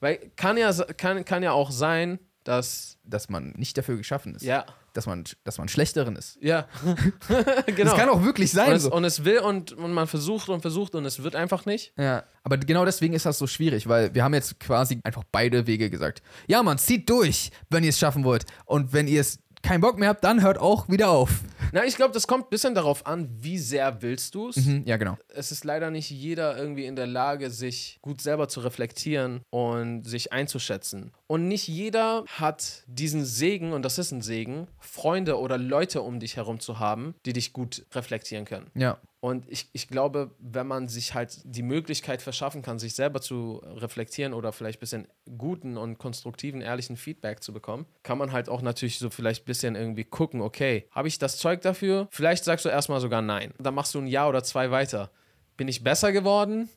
Weil 0.00 0.18
kann 0.36 0.58
ja, 0.58 0.70
kann, 0.98 1.24
kann 1.24 1.42
ja 1.42 1.52
auch 1.52 1.70
sein, 1.70 2.18
dass, 2.44 2.98
dass 3.04 3.28
man 3.28 3.50
nicht 3.56 3.76
dafür 3.76 3.96
geschaffen 3.96 4.34
ist. 4.34 4.42
ja, 4.42 4.64
Dass 4.92 5.06
man, 5.06 5.24
dass 5.44 5.58
man 5.58 5.68
schlechterin 5.68 6.16
ist. 6.16 6.38
ja, 6.40 6.66
genau. 7.66 7.90
Das 7.90 7.94
kann 7.94 8.08
auch 8.08 8.22
wirklich 8.22 8.50
sein. 8.50 8.70
und, 8.70 8.76
es, 8.76 8.82
so. 8.84 8.92
und 8.92 9.04
es 9.04 9.24
will 9.24 9.38
und, 9.40 9.72
und 9.72 9.92
man 9.92 10.06
versucht 10.06 10.48
und 10.48 10.60
versucht 10.60 10.94
und 10.94 11.04
es 11.04 11.22
wird 11.22 11.36
einfach 11.36 11.66
nicht. 11.66 11.92
Ja, 11.96 12.24
aber 12.42 12.56
genau 12.56 12.84
deswegen 12.84 13.14
ist 13.14 13.26
das 13.26 13.38
so 13.38 13.46
schwierig, 13.46 13.88
weil 13.88 14.14
wir 14.14 14.24
haben 14.24 14.34
jetzt 14.34 14.58
quasi 14.58 15.00
einfach 15.04 15.24
beide 15.30 15.66
Wege 15.66 15.90
gesagt. 15.90 16.22
Ja, 16.48 16.62
man, 16.62 16.78
zieht 16.78 17.08
durch, 17.08 17.50
wenn 17.68 17.84
ihr 17.84 17.90
es 17.90 17.98
schaffen 17.98 18.24
wollt. 18.24 18.44
Und 18.64 18.92
wenn 18.92 19.06
ihr 19.06 19.20
es 19.20 19.38
keinen 19.62 19.80
Bock 19.80 19.98
mehr 19.98 20.08
habt, 20.08 20.24
dann 20.24 20.42
hört 20.42 20.58
auch 20.58 20.88
wieder 20.88 21.10
auf. 21.10 21.40
Na, 21.72 21.84
ich 21.84 21.96
glaube, 21.96 22.12
das 22.12 22.26
kommt 22.26 22.46
ein 22.46 22.50
bisschen 22.50 22.74
darauf 22.74 23.06
an, 23.06 23.28
wie 23.40 23.58
sehr 23.58 24.02
willst 24.02 24.34
du 24.34 24.48
es. 24.48 24.56
Hm, 24.56 24.84
ja, 24.86 24.96
genau. 24.96 25.16
Es 25.28 25.52
ist 25.52 25.64
leider 25.64 25.90
nicht 25.90 26.10
jeder 26.10 26.56
irgendwie 26.56 26.86
in 26.86 26.96
der 26.96 27.06
Lage, 27.06 27.50
sich 27.50 27.98
gut 28.02 28.20
selber 28.20 28.48
zu 28.48 28.60
reflektieren 28.60 29.42
und 29.50 30.02
sich 30.02 30.32
einzuschätzen. 30.32 31.12
Und 31.28 31.46
nicht 31.46 31.68
jeder 31.68 32.24
hat 32.26 32.82
diesen 32.86 33.24
Segen, 33.24 33.72
und 33.72 33.84
das 33.84 33.98
ist 33.98 34.10
ein 34.10 34.22
Segen, 34.22 34.66
Freunde 34.80 35.38
oder 35.38 35.58
Leute 35.58 36.02
um 36.02 36.18
dich 36.18 36.36
herum 36.36 36.58
zu 36.58 36.80
haben, 36.80 37.14
die 37.24 37.32
dich 37.32 37.52
gut 37.52 37.86
reflektieren 37.92 38.44
können. 38.44 38.70
Ja. 38.74 38.98
Und 39.20 39.46
ich, 39.50 39.68
ich 39.74 39.86
glaube, 39.88 40.30
wenn 40.38 40.66
man 40.66 40.88
sich 40.88 41.12
halt 41.12 41.40
die 41.44 41.62
Möglichkeit 41.62 42.22
verschaffen 42.22 42.62
kann, 42.62 42.78
sich 42.78 42.94
selber 42.94 43.20
zu 43.20 43.60
reflektieren 43.64 44.32
oder 44.32 44.50
vielleicht 44.50 44.78
ein 44.78 44.80
bisschen 44.80 45.08
guten 45.36 45.76
und 45.76 45.98
konstruktiven, 45.98 46.62
ehrlichen 46.62 46.96
Feedback 46.96 47.42
zu 47.42 47.52
bekommen, 47.52 47.84
kann 48.02 48.16
man 48.16 48.32
halt 48.32 48.48
auch 48.48 48.62
natürlich 48.62 48.98
so 48.98 49.10
vielleicht 49.10 49.42
ein 49.42 49.44
bisschen 49.44 49.76
irgendwie 49.76 50.04
gucken, 50.04 50.40
okay, 50.40 50.88
habe 50.90 51.06
ich 51.06 51.18
das 51.18 51.36
Zeug 51.36 51.60
dafür? 51.60 52.08
Vielleicht 52.10 52.44
sagst 52.44 52.64
du 52.64 52.70
erstmal 52.70 53.00
sogar 53.00 53.20
nein. 53.20 53.52
Dann 53.58 53.74
machst 53.74 53.94
du 53.94 53.98
ein 53.98 54.06
Jahr 54.06 54.30
oder 54.30 54.42
zwei 54.42 54.70
weiter. 54.70 55.10
Bin 55.58 55.68
ich 55.68 55.84
besser 55.84 56.12
geworden? 56.12 56.70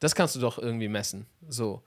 Das 0.00 0.16
kannst 0.16 0.34
du 0.34 0.40
doch 0.40 0.58
irgendwie 0.58 0.88
messen. 0.88 1.26
So. 1.48 1.84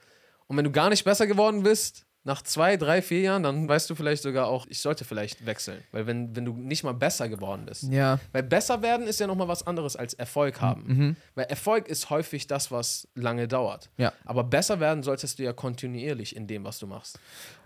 Und 0.47 0.55
wenn 0.55 0.63
du 0.63 0.71
gar 0.71 0.89
nicht 0.89 1.03
besser 1.03 1.27
geworden 1.27 1.63
bist, 1.63 2.05
nach 2.25 2.41
zwei, 2.41 2.77
drei, 2.77 3.01
vier 3.01 3.19
Jahren, 3.21 3.43
dann 3.43 3.67
weißt 3.67 3.89
du 3.89 3.95
vielleicht 3.95 4.23
sogar 4.23 4.47
auch, 4.47 4.65
ich 4.67 4.79
sollte 4.79 5.03
vielleicht 5.03 5.45
wechseln. 5.45 5.83
Weil 5.91 6.07
wenn, 6.07 6.35
wenn 6.35 6.45
du 6.45 6.53
nicht 6.53 6.83
mal 6.83 6.93
besser 6.93 7.27
geworden 7.27 7.65
bist. 7.65 7.83
Ja. 7.83 8.19
Weil 8.31 8.43
besser 8.43 8.81
werden 8.81 9.07
ist 9.07 9.19
ja 9.19 9.27
nochmal 9.27 9.47
was 9.49 9.67
anderes 9.67 9.95
als 9.95 10.13
Erfolg 10.13 10.61
haben. 10.61 11.17
Weil 11.35 11.45
Erfolg 11.45 11.87
ist 11.87 12.09
häufig 12.09 12.47
das, 12.47 12.71
was 12.71 13.07
lange 13.15 13.47
dauert. 13.47 13.89
Ja. 13.97 14.13
Aber 14.25 14.43
besser 14.43 14.79
werden 14.79 15.03
solltest 15.03 15.39
du 15.39 15.43
ja 15.43 15.53
kontinuierlich 15.53 16.35
in 16.35 16.47
dem, 16.47 16.63
was 16.63 16.79
du 16.79 16.87
machst. 16.87 17.19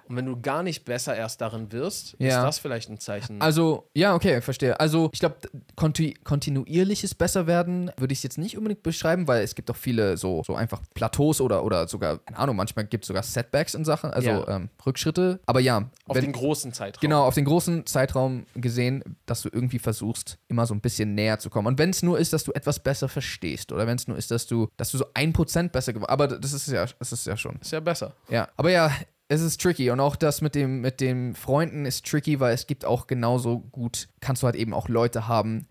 Und 0.08 0.16
wenn 0.16 0.26
du 0.26 0.40
gar 0.42 0.64
nicht 0.64 0.86
besser 0.86 1.16
erst 1.16 1.42
darin 1.42 1.72
wirst, 1.72 2.14
ist 2.14 2.20
Ja. 2.34 2.44
das 2.46 2.60
vielleicht 2.60 2.90
ein 2.90 3.00
Zeichen. 3.00 3.42
Also, 3.42 3.90
ja, 3.94 4.16
okay, 4.16 4.42
verstehe. 4.42 4.80
Also, 4.80 5.10
ich 5.14 5.20
glaube, 5.20 5.36
konti 5.76 6.14
kontinuierliches 6.24 7.14
Besserwerden 7.16 7.92
würde 7.98 8.14
ich 8.14 8.24
jetzt 8.24 8.38
nicht 8.38 8.58
unbedingt 8.58 8.84
beschreiben, 8.84 9.28
weil 9.28 9.44
es 9.44 9.54
gibt 9.56 9.70
auch 9.70 9.76
viele 9.76 10.18
so, 10.18 10.44
so 10.46 10.56
einfach 10.56 10.82
Plateaus 10.94 11.42
oder, 11.42 11.64
oder 11.64 11.88
sogar, 11.88 12.20
keine 12.20 12.38
Ahnung, 12.40 12.56
manchmal 12.56 12.86
gibt 12.86 13.04
es 13.04 13.08
sogar 13.08 13.24
Setbacks 13.24 13.74
in 13.74 13.84
Sachen, 13.86 14.12
also 14.12 14.30
Ja. 14.30 14.48
ähm, 14.48 14.70
Rückschritte. 14.86 15.40
Aber 15.46 15.60
ja, 15.60 15.90
auf 16.06 16.16
wenn, 16.16 16.24
den 16.24 16.32
großen 16.34 16.72
Zeitraum. 16.74 17.02
Genau, 17.02 17.24
auf 17.26 17.36
den 17.36 17.46
großen 17.46 17.86
Zeitraum 17.86 18.46
gesehen, 18.56 19.04
dass 19.26 19.42
du 19.42 19.50
irgendwie 19.52 19.80
versuchst, 19.80 20.38
immer 20.48 20.66
so 20.66 20.74
ein 20.74 20.82
bisschen 20.82 21.16
näher 21.16 21.40
zu 21.40 21.50
kommen. 21.50 21.68
Und 21.68 21.80
wenn 21.80 21.90
es 21.90 22.02
nur 22.04 22.18
ist, 22.18 22.32
dass 22.34 22.44
du 22.44 22.52
etwas 22.54 22.80
besser 22.80 23.10
verstehst 23.10 23.72
oder 23.72 23.88
wenn 23.88 23.98
es 23.98 24.08
nur 24.08 24.18
ist, 24.18 24.32
dass 24.32 24.48
du, 24.48 24.70
dass 24.78 24.92
du 24.92 24.98
so 24.98 25.06
ein 25.14 25.34
Prozent 25.34 25.72
besser 25.72 25.92
geworden 25.94 26.10
Aber 26.12 26.28
das 26.28 26.54
ist 26.54 26.68
ja, 26.68 26.86
das 27.00 27.12
ist 27.12 27.26
ja 27.28 27.36
schon. 27.36 27.58
Ist 27.62 27.72
ja 27.72 27.80
besser. 27.80 28.14
Ja. 28.30 28.48
Aber 28.56 28.72
ja, 28.72 28.90
es 29.30 29.42
ist 29.42 29.62
tricky. 29.62 29.90
Und 29.92 30.00
auch 30.00 30.16
das 30.16 30.42
mit 30.42 30.56
dem, 30.56 30.82
mit 30.82 31.02
den 31.02 31.36
Freunden 31.36 31.86
ist 31.86 32.06
tricky, 32.06 32.40
weil 32.40 32.54
es 32.54 32.68
gibt 32.68 32.86
auch 32.86 33.08
genauso 33.08 33.60
gut, 33.60 34.08
kannst 34.20 34.44
du 34.44 34.46
halt 34.46 34.56
eben 34.56 34.74
auch 34.74 34.90
Leute 34.90 35.28
haben, 35.28 35.68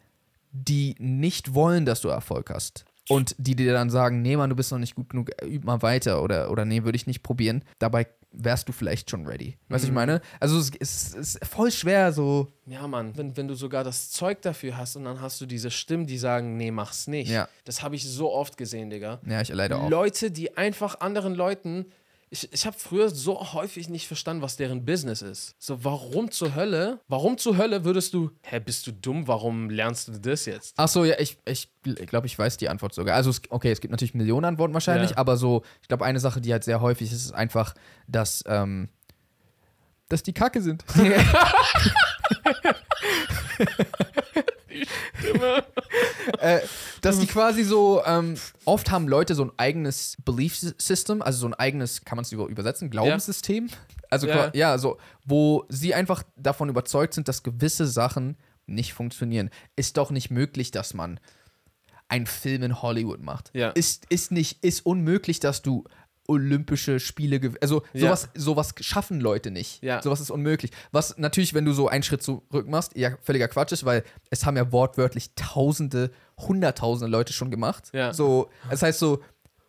die 0.53 0.95
nicht 0.99 1.55
wollen, 1.55 1.87
dass 1.87 2.01
du 2.01 2.09
Erfolg 2.09 2.51
hast. 2.51 2.85
Und 3.09 3.37
die 3.39 3.55
dir 3.55 3.73
dann 3.73 3.89
sagen, 3.89 4.21
nee, 4.21 4.37
Mann, 4.37 4.51
du 4.51 4.57
bist 4.57 4.73
noch 4.73 4.79
nicht 4.79 4.97
gut 4.97 5.11
genug, 5.11 5.31
üb 5.45 5.65
mal 5.65 5.81
weiter 5.81 6.23
oder, 6.23 6.51
oder 6.51 6.65
nee, 6.65 6.83
würde 6.83 6.97
ich 6.97 7.07
nicht 7.07 7.23
probieren. 7.23 7.63
Dabei 7.79 8.09
wärst 8.33 8.69
du 8.69 8.73
vielleicht 8.73 9.11
schon 9.11 9.27
ready. 9.27 9.57
Weißt 9.69 9.85
du, 9.85 9.89
ich 9.89 9.95
meine? 9.95 10.21
Also 10.41 10.59
es, 10.59 10.71
es 10.79 11.15
ist 11.15 11.45
voll 11.47 11.71
schwer, 11.71 12.13
so. 12.13 12.49
Ja, 12.67 12.87
Mann, 12.89 13.17
wenn, 13.17 13.37
wenn 13.37 13.47
du 13.47 13.55
sogar 13.55 13.85
das 13.85 14.11
Zeug 14.11 14.43
dafür 14.43 14.77
hast 14.77 14.97
und 14.97 15.05
dann 15.05 15.21
hast 15.21 15.41
du 15.41 15.47
diese 15.47 15.71
Stimmen, 15.71 16.07
die 16.07 16.19
sagen, 16.19 16.57
nee, 16.57 16.73
mach's 16.73 17.07
nicht. 17.07 17.31
Ja. 17.31 17.49
Das 17.65 17.83
habe 17.83 17.95
ich 17.95 18.05
so 18.05 18.33
oft 18.33 18.57
gesehen, 18.57 18.91
Digga. 18.91 19.21
Ja, 19.25 19.41
ich 19.41 19.49
leider 19.51 19.81
auch. 19.81 19.89
Leute, 19.89 20.33
die 20.33 20.57
einfach 20.57 21.01
anderen 21.01 21.35
Leuten. 21.35 21.87
Ich, 22.37 22.53
ich 22.53 22.67
habe 22.67 22.77
früher 22.79 23.09
so 23.09 23.55
häufig 23.55 23.89
nicht 23.89 24.07
verstanden, 24.07 24.43
was 24.43 24.57
deren 24.57 24.85
Business 24.85 25.23
ist. 25.23 25.55
So, 25.59 25.83
warum 25.85 26.31
zur 26.31 26.55
Hölle? 26.55 27.01
Warum 27.09 27.39
zur 27.39 27.57
Hölle 27.57 27.87
würdest 27.87 28.13
du. 28.13 28.31
Hä, 28.43 28.61
bist 28.61 28.87
du 28.87 28.93
dumm? 28.93 29.27
Warum 29.27 29.71
lernst 29.71 30.09
du 30.09 30.13
das 30.19 30.45
jetzt? 30.45 30.75
Ach 30.77 30.87
so, 30.89 31.07
ja, 31.07 31.19
ich, 31.19 31.39
ich 31.47 31.71
glaube, 32.07 32.27
ich 32.27 32.39
weiß 32.39 32.59
die 32.59 32.69
Antwort 32.69 32.93
sogar. 32.93 33.17
Also, 33.17 33.31
es, 33.31 33.41
okay, 33.49 33.73
es 33.73 33.81
gibt 33.81 33.91
natürlich 33.91 34.13
Millionen 34.13 34.45
Antworten 34.45 34.75
wahrscheinlich, 34.75 35.13
Ja. 35.13 35.17
aber 35.17 35.39
so, 35.39 35.63
ich 35.81 35.89
glaube, 35.89 36.05
eine 36.05 36.21
Sache, 36.21 36.43
die 36.43 36.53
halt 36.53 36.65
sehr 36.65 36.83
häufig 36.83 37.11
ist, 37.11 37.25
ist 37.25 37.33
einfach, 37.33 37.75
dass, 38.07 38.45
ähm, 38.47 38.91
dass 40.11 40.23
die 40.23 40.35
Kacke 40.35 40.61
sind. 40.61 40.85
äh, 46.41 46.61
dass 47.01 47.19
die 47.19 47.27
quasi 47.27 47.65
so, 47.65 48.03
ähm, 48.05 48.37
oft 48.65 48.91
haben 48.91 49.09
Leute 49.09 49.35
so 49.35 49.45
ein 49.45 49.53
eigenes 49.57 50.17
Belief 50.25 50.57
System, 50.57 51.23
also 51.23 51.39
so 51.39 51.47
ein 51.47 51.55
eigenes, 51.55 52.05
kann 52.05 52.17
man 52.17 52.25
es 52.25 52.33
übersetzen, 52.33 52.91
Glaubenssystem. 52.91 53.69
Also 54.11 54.27
Ja. 54.29 54.37
ja. 54.37 54.51
ja, 54.55 54.79
so, 54.79 54.99
wo 55.25 55.65
sie 55.69 55.95
einfach 55.95 56.23
davon 56.37 56.69
überzeugt 56.69 57.15
sind, 57.15 57.29
dass 57.29 57.43
gewisse 57.43 57.87
Sachen 57.87 58.37
nicht 58.67 58.93
funktionieren. 58.93 59.51
Ist 59.75 59.97
doch 59.97 60.11
nicht 60.11 60.31
möglich, 60.31 60.71
dass 60.71 60.95
man 60.95 61.21
einen 62.09 62.27
Film 62.27 62.63
in 62.63 62.83
Hollywood 62.83 63.21
macht. 63.21 63.51
Ja. 63.53 63.71
Ist, 63.71 64.07
ist 64.11 64.31
nicht, 64.31 64.63
ist 64.65 64.87
unmöglich, 64.87 65.41
dass 65.41 65.63
du 65.63 65.85
Olympische 66.29 67.01
Spiele 67.01 67.41
Also 67.61 67.83
Ja. 67.93 68.01
sowas, 68.01 68.29
sowas 68.35 68.75
schaffen 68.81 69.21
Leute 69.21 69.51
nicht. 69.51 69.83
Ja. 69.83 70.03
Sowas 70.03 70.21
ist 70.21 70.31
unmöglich. 70.31 70.71
Was 70.93 71.19
natürlich, 71.19 71.55
wenn 71.55 71.65
du 71.65 71.73
so 71.73 71.89
einen 71.89 72.03
Schritt 72.03 72.23
zurück 72.23 72.67
machst, 72.69 72.97
ja 72.97 73.11
völliger 73.23 73.49
Quatsch 73.49 73.73
ist, 73.73 73.85
weil 73.85 74.05
es 74.31 74.45
haben 74.47 74.57
ja 74.57 74.73
wortwörtlich 74.73 75.35
Tausende, 75.35 76.11
Hunderttausende 76.39 77.11
Leute 77.11 77.33
schon 77.33 77.51
gemacht. 77.51 77.91
Ja. 77.93 78.13
So, 78.13 78.51
das 78.71 78.83
heißt 78.83 78.99
so, 78.99 79.23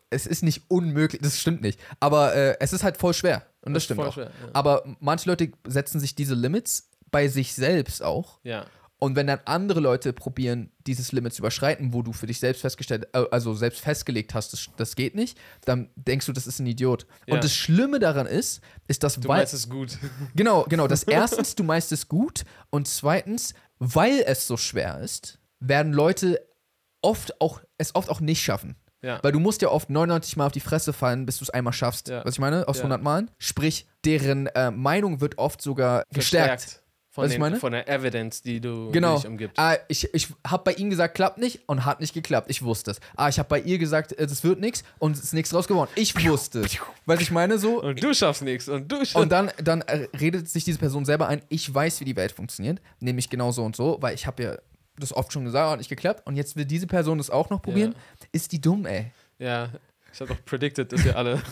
es 0.10 0.26
ist 0.26 0.43
nicht 0.43 0.63
unmöglich, 0.70 1.22
das 1.22 1.39
stimmt 1.39 1.62
nicht. 1.62 1.80
Aber 2.00 2.34
äh, 2.36 2.56
es 2.60 2.74
ist 2.74 2.84
halt 2.84 2.98
voll 2.98 3.13
schwer. 3.13 3.46
Und 3.62 3.74
das, 3.74 3.82
ist 3.84 3.86
stimmt 3.86 4.02
auch. 4.02 4.13
schwer, 4.13 4.26
ja. 4.41 4.50
Aber 4.54 4.84
manche 5.00 5.30
Leute 5.30 5.52
setzen 5.67 6.00
sich 6.00 6.15
diese 6.15 6.34
Limits 6.36 6.89
bei 7.12 7.28
sich 7.28 7.54
selbst 7.54 8.04
auch. 8.04 8.39
Ja. 8.43 8.65
Und 8.99 9.15
wenn 9.15 9.27
dann 9.27 9.39
andere 9.45 9.79
Leute 9.79 10.12
probieren, 10.12 10.71
dieses 10.88 11.12
Limit 11.12 11.33
zu 11.33 11.41
überschreiten, 11.41 11.93
wo 11.93 12.01
du 12.01 12.13
für 12.13 12.25
dich 12.25 12.39
selbst 12.39 12.62
festgestellt, 12.62 13.07
äh, 13.13 13.25
also 13.29 13.53
selbst 13.53 13.81
festgelegt 13.81 14.33
hast, 14.33 14.53
das, 14.53 14.69
das 14.75 14.95
geht 14.95 15.13
nicht, 15.13 15.38
dann 15.65 15.89
denkst 15.95 16.25
du, 16.25 16.33
das 16.33 16.47
ist 16.47 16.60
ein 16.60 16.65
Idiot. 16.65 17.05
Ja. 17.27 17.36
Und 17.36 17.43
das 17.43 17.53
Schlimme 17.53 17.99
daran 17.99 18.25
ist, 18.25 18.62
ist, 18.88 19.03
dass 19.03 19.15
Du 19.15 19.27
weil, 19.27 19.39
meinst 19.39 19.53
es 19.53 19.69
gut. 19.69 19.97
genau, 20.36 20.65
genau, 20.67 20.88
dass 20.88 21.03
erstens 21.03 21.53
du 21.55 21.63
meinst 21.63 21.91
es 21.91 22.07
gut 22.07 22.43
und 22.71 22.88
zweitens, 22.88 23.53
weil 23.77 24.23
es 24.25 24.47
so 24.47 24.57
schwer 24.57 24.99
ist, 25.01 25.39
werden 25.60 25.93
Leute 25.93 26.41
oft 27.01 27.39
auch 27.39 27.62
es 27.77 27.93
oft 27.93 28.10
auch 28.10 28.19
nicht 28.19 28.41
schaffen. 28.41 28.75
Ja. 29.01 29.19
Weil 29.21 29.31
du 29.31 29.39
musst 29.39 29.62
ja 29.62 29.69
oft 29.69 29.89
99 29.89 30.38
Mal 30.38 30.47
auf 30.47 30.51
die 30.51 30.60
Fresse 30.60 30.91
fallen, 30.91 31.25
bis 31.25 31.38
du 31.38 31.43
es 31.43 31.49
einmal 31.51 31.73
schaffst. 31.73 32.07
Ja. 32.07 32.25
Was 32.25 32.36
ich 32.36 32.39
meine? 32.39 32.67
Aus 32.67 32.77
Ja. 32.77 32.83
100 32.83 33.01
Malen. 33.03 33.29
Sprich, 33.38 33.88
deren 34.03 34.47
äh, 34.47 34.71
Meinung 34.71 35.21
wird 35.21 35.38
oft 35.38 35.62
sogar 35.62 36.03
gestärkt. 36.12 36.81
Von, 37.17 37.23
Was 37.23 37.32
ich 37.32 37.38
den, 37.38 37.41
meine? 37.41 37.56
von 37.58 37.71
der 37.71 37.89
Evidence, 37.89 38.43
die 38.43 38.62
du 38.62 38.91
Genau. 38.91 39.15
dich 39.15 39.25
umgibst. 39.25 39.58
Ah, 39.58 39.75
ich 39.88 40.08
ich 40.13 40.27
habe 40.45 40.63
bei 40.65 40.73
ihm 40.73 40.91
gesagt, 40.91 41.15
klappt 41.15 41.39
nicht 41.39 41.62
und 41.65 41.84
hat 41.84 41.99
nicht 41.99 42.13
geklappt. 42.13 42.47
Ich 42.51 42.62
wusste 42.62 42.91
es. 42.91 42.99
Ah, 43.15 43.27
ich 43.27 43.39
habe 43.39 43.49
bei 43.49 43.60
ihr 43.60 43.80
gesagt, 43.80 44.12
äh, 44.13 44.23
es 44.25 44.43
wird 44.43 44.60
nichts 44.60 44.84
und 44.99 45.17
es 45.17 45.23
ist 45.23 45.34
nichts 45.34 45.49
draus 45.49 45.67
geworden. 45.67 45.89
Ich 45.95 46.13
wusste 46.27 46.60
es. 46.60 46.77
Weil 47.08 47.19
ich 47.19 47.32
meine 47.32 47.58
so. 47.58 47.82
Und 47.82 48.03
du 48.03 48.13
schaffst 48.13 48.43
nichts. 48.43 48.69
Und 48.69 48.91
du 48.91 48.97
schaffst 48.97 49.15
Und 49.15 49.32
dann, 49.32 49.49
dann 49.63 49.82
äh, 49.82 50.08
redet 50.19 50.47
sich 50.47 50.63
diese 50.63 50.77
Person 50.77 51.06
selber 51.06 51.27
ein, 51.27 51.41
ich 51.49 51.73
weiß, 51.73 52.01
wie 52.01 52.06
die 52.06 52.15
Welt 52.15 52.32
funktioniert, 52.34 52.80
nämlich 52.99 53.32
genau 53.32 53.51
so 53.51 53.63
und 53.63 53.75
so, 53.75 53.97
weil 53.99 54.13
ich 54.13 54.27
habe 54.27 54.43
ja 54.43 54.56
das 54.99 55.12
oft 55.12 55.34
schon 55.34 55.43
gesagt, 55.43 55.71
hat 55.71 55.80
nicht 55.80 55.89
geklappt 55.89 56.21
und 56.27 56.36
jetzt 56.36 56.56
will 56.56 56.65
diese 56.65 56.86
Person 56.86 57.17
das 57.17 57.32
auch 57.32 57.49
noch 57.49 57.63
probieren. 57.63 57.95
Ist 58.32 58.51
die 58.51 58.62
dumm, 58.62 58.86
ey. 58.86 59.12
Ja, 59.39 59.69
ich 60.13 60.19
habe 60.21 60.36
doch 60.36 60.45
predicted, 60.45 60.91
dass 60.93 61.03
ihr 61.03 61.17
alle. 61.17 61.41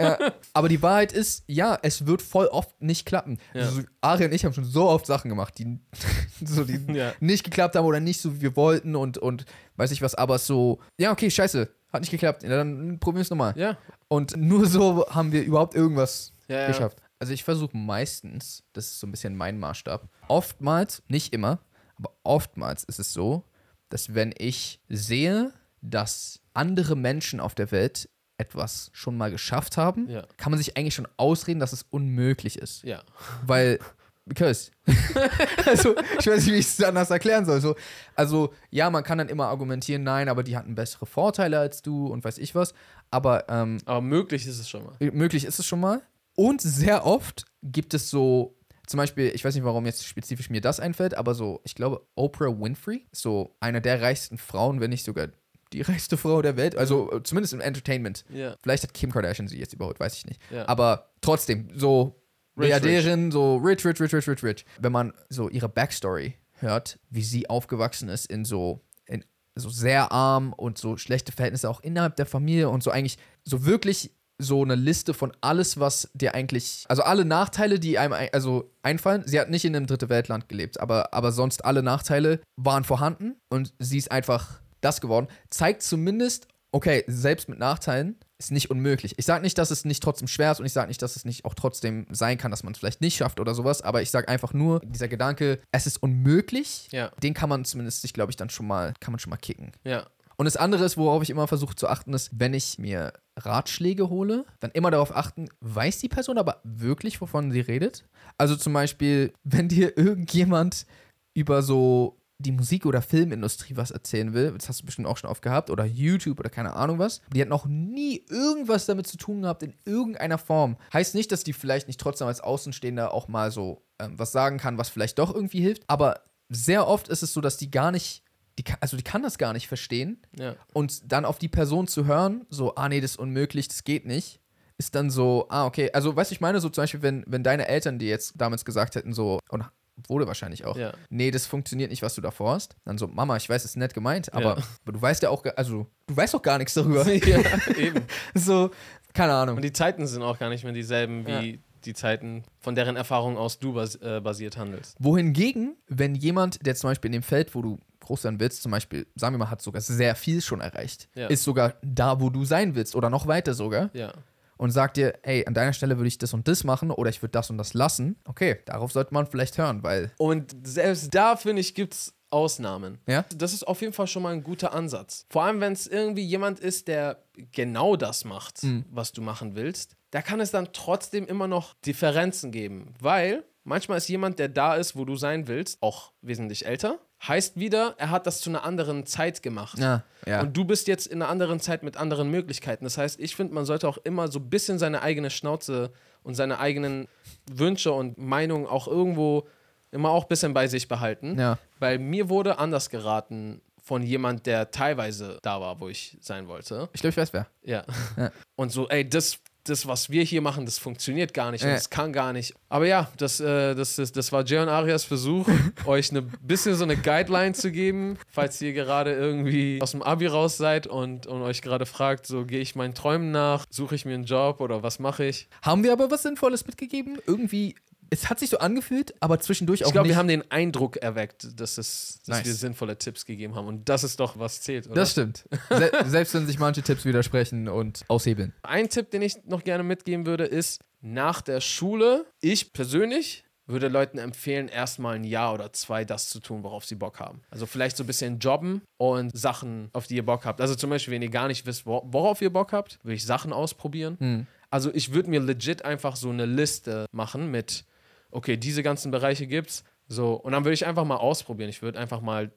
Ja, 0.00 0.16
aber 0.52 0.68
die 0.68 0.80
Wahrheit 0.82 1.12
ist, 1.12 1.42
ja, 1.46 1.78
es 1.82 2.06
wird 2.06 2.22
voll 2.22 2.46
oft 2.46 2.80
nicht 2.80 3.04
klappen. 3.06 3.38
Ja. 3.54 3.62
Also, 3.62 3.82
Ari 4.00 4.24
und 4.26 4.32
ich 4.32 4.44
haben 4.44 4.52
schon 4.52 4.64
so 4.64 4.88
oft 4.88 5.06
Sachen 5.06 5.28
gemacht, 5.28 5.58
die, 5.58 5.78
so, 6.44 6.64
die 6.64 6.80
Ja. 6.92 7.12
nicht 7.20 7.44
geklappt 7.44 7.74
haben 7.76 7.84
oder 7.84 8.00
nicht 8.00 8.20
so, 8.20 8.36
wie 8.36 8.42
wir 8.42 8.56
wollten 8.56 8.94
und, 8.96 9.18
und 9.18 9.44
weiß 9.76 9.90
ich 9.90 10.00
was, 10.02 10.14
aber 10.14 10.38
so, 10.38 10.78
ja, 10.98 11.10
okay, 11.12 11.30
scheiße, 11.30 11.68
hat 11.92 12.00
nicht 12.00 12.10
geklappt, 12.10 12.42
ja, 12.44 12.50
dann 12.50 12.98
probieren 13.00 13.16
wir 13.18 13.22
es 13.22 13.30
nochmal. 13.30 13.54
Ja. 13.56 13.76
Und 14.08 14.36
nur 14.36 14.66
so 14.66 15.06
haben 15.10 15.32
wir 15.32 15.42
überhaupt 15.42 15.74
irgendwas 15.74 16.32
geschafft. 16.68 16.98
Also 17.18 17.32
ich 17.32 17.42
versuche 17.42 17.76
meistens, 17.76 18.62
das 18.72 18.86
ist 18.86 19.00
so 19.00 19.06
ein 19.06 19.10
bisschen 19.10 19.36
mein 19.36 19.58
Maßstab, 19.58 20.08
oftmals, 20.28 21.02
nicht 21.08 21.32
immer, 21.34 21.58
aber 21.96 22.12
oftmals 22.22 22.84
ist 22.84 23.00
es 23.00 23.12
so, 23.12 23.42
dass 23.88 24.14
wenn 24.14 24.32
ich 24.38 24.80
sehe, 24.88 25.52
dass 25.82 26.40
andere 26.54 26.94
Menschen 26.96 27.40
auf 27.40 27.54
der 27.56 27.70
Welt 27.72 28.08
etwas 28.38 28.90
schon 28.94 29.16
mal 29.16 29.30
geschafft 29.30 29.76
haben, 29.76 30.08
Ja. 30.08 30.24
kann 30.36 30.50
man 30.50 30.58
sich 30.58 30.76
eigentlich 30.76 30.94
schon 30.94 31.08
ausreden, 31.16 31.60
dass 31.60 31.72
es 31.72 31.84
unmöglich 31.90 32.58
ist. 32.58 32.82
Ja. 32.84 33.02
Weil, 33.46 33.78
because. 34.24 34.70
also, 35.66 35.94
ich 36.18 36.26
weiß 36.26 36.44
nicht, 36.46 36.54
wie 36.54 36.58
ich 36.58 36.66
es 36.66 36.82
anders 36.82 37.10
erklären 37.10 37.44
soll. 37.44 37.60
So, 37.60 37.74
also, 38.14 38.52
ja, 38.70 38.90
man 38.90 39.02
kann 39.04 39.18
dann 39.18 39.28
immer 39.28 39.46
argumentieren, 39.48 40.02
nein, 40.04 40.28
aber 40.28 40.42
die 40.42 40.56
hatten 40.56 40.74
bessere 40.74 41.06
Vorteile 41.06 41.58
als 41.58 41.82
du 41.82 42.06
und 42.06 42.24
weiß 42.24 42.38
ich 42.38 42.54
was. 42.54 42.74
Aber 43.10 43.48
ähm, 43.48 43.78
Aber 43.84 44.00
möglich 44.00 44.46
ist 44.46 44.58
es 44.58 44.68
schon 44.68 44.84
mal. 44.84 44.94
möglich 45.12 45.44
ist 45.44 45.58
es 45.58 45.66
schon 45.66 45.80
mal. 45.80 46.00
Und 46.34 46.60
sehr 46.60 47.04
oft 47.04 47.44
gibt 47.62 47.94
es 47.94 48.10
so, 48.10 48.54
zum 48.86 48.98
Beispiel, 48.98 49.32
ich 49.34 49.44
weiß 49.44 49.54
nicht, 49.54 49.64
warum 49.64 49.84
jetzt 49.86 50.06
spezifisch 50.06 50.48
mir 50.50 50.60
das 50.60 50.78
einfällt, 50.78 51.14
aber 51.14 51.34
so, 51.34 51.60
ich 51.64 51.74
glaube, 51.74 52.06
Oprah 52.14 52.46
Winfrey, 52.58 53.06
ist 53.10 53.22
so 53.22 53.56
eine 53.60 53.80
der 53.82 54.00
reichsten 54.00 54.38
Frauen, 54.38 54.80
wenn 54.80 54.90
nicht 54.90 55.04
sogar 55.04 55.28
die 55.72 55.82
reichste 55.82 56.16
Frau 56.16 56.42
der 56.42 56.56
Welt, 56.56 56.76
also 56.76 57.10
äh, 57.12 57.22
zumindest 57.22 57.52
im 57.54 57.60
Entertainment. 57.60 58.24
Ja. 58.32 58.56
Vielleicht 58.62 58.82
hat 58.84 58.94
Kim 58.94 59.10
Kardashian 59.12 59.48
sie 59.48 59.58
jetzt 59.58 59.72
überholt, 59.72 60.00
weiß 60.00 60.16
ich 60.16 60.26
nicht. 60.26 60.40
Ja. 60.50 60.66
Aber 60.68 61.10
trotzdem, 61.20 61.68
so 61.74 62.20
Milliardärin, 62.54 63.30
so 63.30 63.56
rich, 63.56 63.84
rich, 63.84 64.00
rich, 64.00 64.12
rich, 64.12 64.28
rich, 64.28 64.42
rich. 64.42 64.64
Wenn 64.80 64.92
man 64.92 65.12
so 65.28 65.48
ihre 65.48 65.68
Backstory 65.68 66.34
hört, 66.54 66.98
wie 67.10 67.22
sie 67.22 67.48
aufgewachsen 67.48 68.08
ist 68.08 68.26
in 68.26 68.44
so, 68.44 68.80
in 69.06 69.24
so 69.54 69.68
sehr 69.68 70.10
arm 70.10 70.52
und 70.52 70.76
so 70.78 70.96
schlechte 70.96 71.30
Verhältnisse 71.32 71.70
auch 71.70 71.80
innerhalb 71.80 72.16
der 72.16 72.26
Familie 72.26 72.68
und 72.68 72.82
so 72.82 72.90
eigentlich 72.90 73.18
so 73.44 73.64
wirklich 73.64 74.12
so 74.40 74.62
eine 74.62 74.76
Liste 74.76 75.14
von 75.14 75.32
alles, 75.40 75.80
was 75.80 76.10
dir 76.14 76.32
eigentlich, 76.34 76.84
also 76.88 77.02
alle 77.02 77.24
Nachteile, 77.24 77.80
die 77.80 77.98
einem 77.98 78.12
ein- 78.12 78.28
also 78.32 78.70
einfallen. 78.82 79.24
Sie 79.26 79.38
hat 79.40 79.50
nicht 79.50 79.64
in 79.64 79.74
einem 79.74 79.86
dritte 79.88 80.08
Weltland 80.08 80.48
gelebt, 80.48 80.78
aber, 80.78 81.12
aber 81.12 81.32
sonst 81.32 81.64
alle 81.64 81.82
Nachteile 81.82 82.40
waren 82.56 82.84
vorhanden 82.84 83.34
und 83.50 83.74
sie 83.80 83.98
ist 83.98 84.12
einfach 84.12 84.60
das 84.80 85.00
geworden. 85.00 85.28
Zeigt 85.50 85.82
zumindest, 85.82 86.48
okay, 86.72 87.04
selbst 87.06 87.48
mit 87.48 87.58
Nachteilen 87.58 88.16
ist 88.38 88.52
nicht 88.52 88.70
unmöglich. 88.70 89.14
Ich 89.18 89.24
sage 89.26 89.42
nicht, 89.42 89.58
dass 89.58 89.70
es 89.70 89.84
nicht 89.84 90.02
trotzdem 90.02 90.28
schwer 90.28 90.52
ist 90.52 90.60
und 90.60 90.66
ich 90.66 90.72
sage 90.72 90.88
nicht, 90.88 91.02
dass 91.02 91.16
es 91.16 91.24
nicht 91.24 91.44
auch 91.44 91.54
trotzdem 91.54 92.06
sein 92.10 92.38
kann, 92.38 92.50
dass 92.52 92.62
man 92.62 92.72
es 92.72 92.78
vielleicht 92.78 93.00
nicht 93.00 93.16
schafft 93.16 93.40
oder 93.40 93.54
sowas, 93.54 93.82
aber 93.82 94.00
ich 94.02 94.10
sage 94.10 94.28
einfach 94.28 94.52
nur, 94.52 94.80
dieser 94.84 95.08
Gedanke, 95.08 95.60
es 95.72 95.86
ist 95.86 95.96
unmöglich, 96.02 96.88
Ja. 96.92 97.10
den 97.22 97.34
kann 97.34 97.48
man 97.48 97.64
zumindest 97.64 98.02
sich, 98.02 98.12
glaube 98.12 98.30
ich, 98.30 98.36
dann 98.36 98.50
schon 98.50 98.66
mal, 98.66 98.94
kann 99.00 99.12
man 99.12 99.18
schon 99.18 99.30
mal 99.30 99.36
kicken. 99.38 99.72
Ja. 99.84 100.06
Und 100.36 100.44
das 100.44 100.56
andere 100.56 100.84
ist, 100.84 100.96
worauf 100.96 101.24
ich 101.24 101.30
immer 101.30 101.48
versuche 101.48 101.74
zu 101.74 101.88
achten, 101.88 102.14
ist, 102.14 102.30
wenn 102.38 102.54
ich 102.54 102.78
mir 102.78 103.12
Ratschläge 103.36 104.08
hole, 104.08 104.44
dann 104.60 104.70
immer 104.70 104.92
darauf 104.92 105.16
achten, 105.16 105.48
weiß 105.60 105.98
die 105.98 106.08
Person 106.08 106.38
aber 106.38 106.60
wirklich, 106.62 107.20
wovon 107.20 107.50
sie 107.50 107.58
redet? 107.60 108.04
Also 108.36 108.54
zum 108.54 108.72
Beispiel, 108.72 109.32
wenn 109.42 109.66
dir 109.68 109.96
irgendjemand 109.98 110.86
über 111.34 111.62
so 111.62 112.20
die 112.40 112.52
Musik- 112.52 112.86
oder 112.86 113.02
Filmindustrie 113.02 113.76
was 113.76 113.90
erzählen 113.90 114.32
will, 114.32 114.52
das 114.52 114.68
hast 114.68 114.80
du 114.82 114.86
bestimmt 114.86 115.08
auch 115.08 115.16
schon 115.16 115.28
oft 115.28 115.42
gehabt, 115.42 115.70
oder 115.70 115.84
YouTube 115.84 116.38
oder 116.38 116.50
keine 116.50 116.74
Ahnung 116.74 116.98
was, 117.00 117.20
die 117.34 117.42
hat 117.42 117.48
noch 117.48 117.66
nie 117.66 118.24
irgendwas 118.28 118.86
damit 118.86 119.06
zu 119.08 119.16
tun 119.16 119.42
gehabt 119.42 119.62
in 119.64 119.74
irgendeiner 119.84 120.38
Form. 120.38 120.76
Heißt 120.92 121.14
nicht, 121.16 121.32
dass 121.32 121.42
die 121.42 121.52
vielleicht 121.52 121.88
nicht 121.88 121.98
trotzdem 122.00 122.28
als 122.28 122.40
Außenstehender 122.40 123.12
auch 123.12 123.26
mal 123.28 123.50
so 123.50 123.82
ähm, 123.98 124.16
was 124.16 124.30
sagen 124.30 124.58
kann, 124.58 124.78
was 124.78 124.88
vielleicht 124.88 125.18
doch 125.18 125.34
irgendwie 125.34 125.60
hilft, 125.60 125.82
aber 125.88 126.20
sehr 126.48 126.86
oft 126.86 127.08
ist 127.08 127.22
es 127.22 127.32
so, 127.32 127.40
dass 127.40 127.56
die 127.56 127.70
gar 127.72 127.90
nicht, 127.90 128.22
die, 128.58 128.62
kann- 128.62 128.78
also 128.80 128.96
die 128.96 129.02
kann 129.02 129.22
das 129.22 129.36
gar 129.36 129.52
nicht 129.52 129.66
verstehen 129.66 130.22
Ja. 130.38 130.54
und 130.72 131.10
dann 131.12 131.24
auf 131.24 131.38
die 131.40 131.48
Person 131.48 131.88
zu 131.88 132.06
hören, 132.06 132.46
so, 132.50 132.76
ah 132.76 132.88
nee, 132.88 133.00
das 133.00 133.12
ist 133.12 133.18
unmöglich, 133.18 133.66
das 133.68 133.82
geht 133.82 134.06
nicht, 134.06 134.40
ist 134.78 134.94
dann 134.94 135.10
so, 135.10 135.46
ah, 135.50 135.66
okay. 135.66 135.90
Also, 135.92 136.14
weißt 136.14 136.30
du, 136.30 136.34
ich 136.34 136.40
meine, 136.40 136.60
so 136.60 136.68
zum 136.68 136.82
Beispiel, 136.82 137.02
wenn, 137.02 137.24
wenn 137.26 137.42
deine 137.42 137.66
Eltern 137.66 137.98
dir 137.98 138.08
jetzt 138.08 138.34
damals 138.36 138.64
gesagt 138.64 138.94
hätten, 138.94 139.12
so, 139.12 139.40
und 139.50 139.64
wurde 140.06 140.26
wahrscheinlich 140.26 140.64
auch, 140.64 140.76
Ja. 140.76 140.92
nee, 141.10 141.30
das 141.30 141.46
funktioniert 141.46 141.90
nicht, 141.90 142.02
was 142.02 142.14
du 142.14 142.20
davor 142.20 142.52
hast, 142.54 142.76
dann 142.84 142.98
so, 142.98 143.08
Mama, 143.08 143.36
ich 143.36 143.48
weiß, 143.48 143.64
es 143.64 143.70
ist 143.72 143.76
nett 143.76 143.94
gemeint, 143.94 144.32
aber, 144.32 144.56
Ja. 144.58 144.64
aber 144.84 144.92
du 144.92 145.02
weißt 145.02 145.22
ja 145.22 145.30
auch, 145.30 145.42
gar- 145.42 145.54
also, 145.56 145.86
du 146.06 146.16
weißt 146.16 146.34
doch 146.34 146.42
gar 146.42 146.58
nichts 146.58 146.74
darüber. 146.74 147.04
ja, 147.12 147.40
eben. 147.76 148.02
so, 148.34 148.70
keine 149.14 149.32
Ahnung. 149.34 149.56
Und 149.56 149.62
die 149.62 149.72
Zeiten 149.72 150.06
sind 150.06 150.22
auch 150.22 150.38
gar 150.38 150.48
nicht 150.50 150.64
mehr 150.64 150.72
dieselben 150.72 151.26
wie 151.26 151.60
die 151.84 151.94
Zeiten, 151.94 152.42
von 152.58 152.74
deren 152.74 152.96
Erfahrung 152.96 153.36
aus 153.36 153.58
du 153.60 153.72
bas 153.72 153.94
äh, 153.96 154.20
basiert 154.22 154.56
handelst. 154.56 154.96
Wohingegen, 154.98 155.76
wenn 155.86 156.14
jemand, 156.16 156.64
der 156.66 156.74
zum 156.74 156.90
Beispiel 156.90 157.08
in 157.08 157.12
dem 157.12 157.22
Feld, 157.22 157.54
wo 157.54 157.62
du 157.62 157.78
groß 158.00 158.22
sein 158.22 158.40
willst, 158.40 158.62
zum 158.62 158.72
Beispiel, 158.72 159.06
sagen 159.14 159.34
wir 159.34 159.38
mal, 159.38 159.50
hat 159.50 159.62
sogar 159.62 159.80
sehr 159.80 160.14
viel 160.16 160.40
schon 160.42 160.60
erreicht, 160.60 161.08
Ja. 161.14 161.28
ist 161.28 161.44
sogar 161.44 161.74
da, 161.82 162.20
wo 162.20 162.30
du 162.30 162.44
sein 162.44 162.74
willst 162.74 162.96
oder 162.96 163.10
noch 163.10 163.26
weiter 163.28 163.54
sogar, 163.54 163.90
Ja. 163.92 164.12
Und 164.58 164.70
sagt 164.70 164.96
dir, 164.98 165.18
ey, 165.22 165.46
an 165.46 165.54
deiner 165.54 165.72
Stelle 165.72 165.96
würde 165.96 166.08
ich 166.08 166.18
das 166.18 166.34
und 166.34 166.46
das 166.46 166.64
machen 166.64 166.90
oder 166.90 167.08
ich 167.08 167.22
würde 167.22 167.32
das 167.32 167.48
und 167.50 167.56
das 167.58 167.72
lassen, 167.74 168.16
okay, 168.26 168.58
darauf 168.66 168.92
sollte 168.92 169.14
man 169.14 169.26
vielleicht 169.26 169.56
hören, 169.56 169.82
weil, 169.82 170.12
Und 170.18 170.54
selbst 170.66 171.14
da, 171.14 171.36
finde 171.36 171.60
ich, 171.60 171.74
gibt 171.74 171.94
es 171.94 172.14
Ausnahmen. 172.30 172.98
ja, 173.06 173.24
Das 173.34 173.54
ist 173.54 173.66
auf 173.66 173.80
jeden 173.80 173.94
Fall 173.94 174.06
schon 174.06 174.22
mal 174.22 174.34
ein 174.34 174.42
guter 174.42 174.74
Ansatz. 174.74 175.24
Vor 175.30 175.44
allem, 175.44 175.60
wenn 175.60 175.72
es 175.72 175.86
irgendwie 175.86 176.24
jemand 176.24 176.60
ist, 176.60 176.86
der 176.86 177.22
genau 177.52 177.96
das 177.96 178.24
macht, 178.26 178.60
was 178.90 179.12
du 179.12 179.22
machen 179.22 179.56
willst, 179.56 179.96
da 180.10 180.20
kann 180.20 180.38
es 180.40 180.50
dann 180.50 180.68
trotzdem 180.74 181.26
immer 181.26 181.48
noch 181.48 181.74
Differenzen 181.86 182.50
geben. 182.52 182.94
Weil 183.00 183.44
manchmal 183.64 183.96
ist 183.98 184.08
jemand, 184.08 184.38
der 184.38 184.48
da 184.48 184.74
ist, 184.74 184.94
wo 184.94 185.06
du 185.06 185.16
sein 185.16 185.48
willst, 185.48 185.82
auch 185.82 186.12
wesentlich 186.20 186.66
älter. 186.66 186.98
Heißt 187.26 187.58
wieder, 187.58 187.94
er 187.98 188.10
hat 188.10 188.26
das 188.26 188.40
zu 188.40 188.48
einer 188.50 188.64
anderen 188.64 189.04
Zeit 189.04 189.42
gemacht. 189.42 189.78
ja, 189.78 190.04
ja. 190.24 190.40
Und 190.40 190.56
du 190.56 190.64
bist 190.64 190.86
jetzt 190.86 191.06
in 191.06 191.20
einer 191.20 191.30
anderen 191.30 191.58
Zeit 191.58 191.82
mit 191.82 191.96
anderen 191.96 192.30
Möglichkeiten. 192.30 192.84
Das 192.84 192.96
heißt, 192.96 193.18
ich 193.18 193.34
finde, 193.34 193.54
man 193.54 193.64
sollte 193.64 193.88
auch 193.88 193.98
immer 193.98 194.28
so 194.28 194.38
ein 194.38 194.48
bisschen 194.48 194.78
seine 194.78 195.02
eigene 195.02 195.30
Schnauze 195.30 195.90
und 196.22 196.34
seine 196.34 196.60
eigenen 196.60 197.08
Wünsche 197.50 197.92
und 197.92 198.18
Meinungen 198.18 198.66
auch 198.66 198.86
irgendwo 198.86 199.48
immer 199.90 200.10
auch 200.10 200.24
ein 200.24 200.28
bisschen 200.28 200.54
bei 200.54 200.68
sich 200.68 200.86
behalten. 200.86 201.38
Ja. 201.38 201.58
Weil 201.78 201.98
mir 201.98 202.28
wurde 202.28 202.58
anders 202.58 202.90
geraten 202.90 203.62
von 203.82 204.02
jemand, 204.02 204.46
der 204.46 204.70
teilweise 204.70 205.38
da 205.42 205.60
war, 205.60 205.80
wo 205.80 205.88
ich 205.88 206.18
sein 206.20 206.46
wollte. 206.46 206.88
ich 206.92 207.00
glaube, 207.00 207.12
ich 207.12 207.16
weiß 207.16 207.32
wer. 207.32 207.46
Ja. 207.62 207.84
Ja. 208.16 208.30
Und 208.54 208.70
so, 208.70 208.86
ey, 208.88 209.08
das, 209.08 209.38
das, 209.68 209.86
was 209.86 210.10
wir 210.10 210.22
hier 210.22 210.40
machen, 210.40 210.64
das 210.64 210.78
funktioniert 210.78 211.34
gar 211.34 211.50
nicht 211.50 211.64
und 211.64 211.70
das 211.70 211.90
kann 211.90 212.12
gar 212.12 212.32
nicht. 212.32 212.54
Aber 212.68 212.86
ja, 212.86 213.10
das, 213.16 213.40
äh, 213.40 213.74
das, 213.74 213.96
das, 213.96 214.12
das 214.12 214.32
war 214.32 214.44
Jay 214.44 214.58
und 214.58 214.68
Arias 214.68 215.04
Versuch, 215.04 215.48
euch 215.86 216.12
ein 216.12 216.30
bisschen 216.42 216.74
so 216.74 216.84
eine 216.84 216.96
Guideline 216.96 217.52
zu 217.52 217.70
geben, 217.70 218.18
falls 218.30 218.60
ihr 218.60 218.72
gerade 218.72 219.12
irgendwie 219.12 219.80
aus 219.82 219.92
dem 219.92 220.02
Abi 220.02 220.26
raus 220.26 220.56
seid 220.56 220.86
und, 220.86 221.26
und 221.26 221.42
euch 221.42 221.62
gerade 221.62 221.86
fragt, 221.86 222.26
so 222.26 222.44
gehe 222.44 222.60
ich 222.60 222.74
meinen 222.74 222.94
Träumen 222.94 223.30
nach, 223.30 223.64
suche 223.70 223.94
ich 223.94 224.04
mir 224.04 224.14
einen 224.14 224.24
Job 224.24 224.60
oder 224.60 224.82
was 224.82 224.98
mache 224.98 225.24
ich? 225.24 225.48
Haben 225.62 225.82
wir 225.84 225.92
aber 225.92 226.10
was 226.10 226.22
Sinnvolles 226.22 226.66
mitgegeben? 226.66 227.18
Irgendwie, 227.26 227.74
es 228.10 228.30
hat 228.30 228.38
sich 228.38 228.50
so 228.50 228.58
angefühlt, 228.58 229.14
aber 229.20 229.38
zwischendurch 229.40 229.82
auch 229.84 229.88
Ich 229.88 229.92
glaube, 229.92 230.08
wir 230.08 230.16
haben 230.16 230.28
den 230.28 230.50
Eindruck 230.50 230.96
erweckt, 230.98 231.60
dass, 231.60 231.78
es, 231.78 232.20
dass 232.26 232.38
Nice. 232.38 232.46
wir 232.46 232.54
sinnvolle 232.54 232.96
Tipps 232.98 233.24
gegeben 233.26 233.54
haben 233.54 233.66
und 233.66 233.88
das 233.88 234.04
ist 234.04 234.18
doch, 234.20 234.38
was 234.38 234.60
zählt, 234.62 234.86
oder? 234.86 234.94
das 234.96 235.12
stimmt. 235.12 235.44
Se 235.70 235.90
selbst 236.06 236.34
wenn 236.34 236.46
sich 236.46 236.58
manche 236.58 236.82
Tipps 236.82 237.04
widersprechen 237.04 237.68
und 237.68 238.04
aushebeln. 238.08 238.52
Ein 238.62 238.88
Tipp, 238.88 239.10
den 239.10 239.22
ich 239.22 239.44
noch 239.44 239.64
gerne 239.64 239.82
mitgeben 239.82 240.26
würde, 240.26 240.44
ist 240.44 240.80
nach 241.00 241.40
der 241.42 241.60
Schule, 241.60 242.26
ich 242.40 242.72
persönlich 242.72 243.44
würde 243.70 243.88
Leuten 243.88 244.16
empfehlen, 244.16 244.66
erstmal 244.68 245.16
ein 245.16 245.24
Jahr 245.24 245.52
oder 245.52 245.70
zwei 245.74 246.06
das 246.06 246.30
zu 246.30 246.40
tun, 246.40 246.62
worauf 246.62 246.86
sie 246.86 246.94
Bock 246.94 247.20
haben. 247.20 247.42
Also 247.50 247.66
vielleicht 247.66 247.98
so 247.98 248.04
ein 248.04 248.06
bisschen 248.06 248.38
jobben 248.38 248.80
und 248.96 249.36
Sachen, 249.36 249.90
auf 249.92 250.06
die 250.06 250.16
ihr 250.16 250.24
Bock 250.24 250.46
habt. 250.46 250.62
Also 250.62 250.74
zum 250.74 250.88
Beispiel, 250.88 251.12
wenn 251.12 251.20
ihr 251.20 251.28
gar 251.28 251.48
nicht 251.48 251.66
wisst, 251.66 251.84
wor- 251.86 252.02
worauf 252.06 252.40
ihr 252.40 252.50
Bock 252.50 252.72
habt, 252.72 252.98
würde 253.02 253.14
ich 253.16 253.26
Sachen 253.26 253.52
ausprobieren. 253.52 254.46
Also 254.70 254.90
ich 254.94 255.12
würde 255.12 255.28
mir 255.28 255.40
legit 255.40 255.84
einfach 255.84 256.16
so 256.16 256.30
eine 256.30 256.46
Liste 256.46 257.04
machen 257.12 257.50
mit, 257.50 257.84
okay, 258.30 258.56
diese 258.56 258.82
ganzen 258.82 259.10
Bereiche 259.10 259.46
gibt's. 259.46 259.84
So, 260.08 260.34
und 260.34 260.52
dann 260.52 260.64
würde 260.64 260.74
ich 260.74 260.86
einfach 260.86 261.04
mal 261.04 261.16
ausprobieren. 261.16 261.68
Ich 261.70 261.82
würde 261.82 261.98
einfach 261.98 262.20
mal 262.20 262.50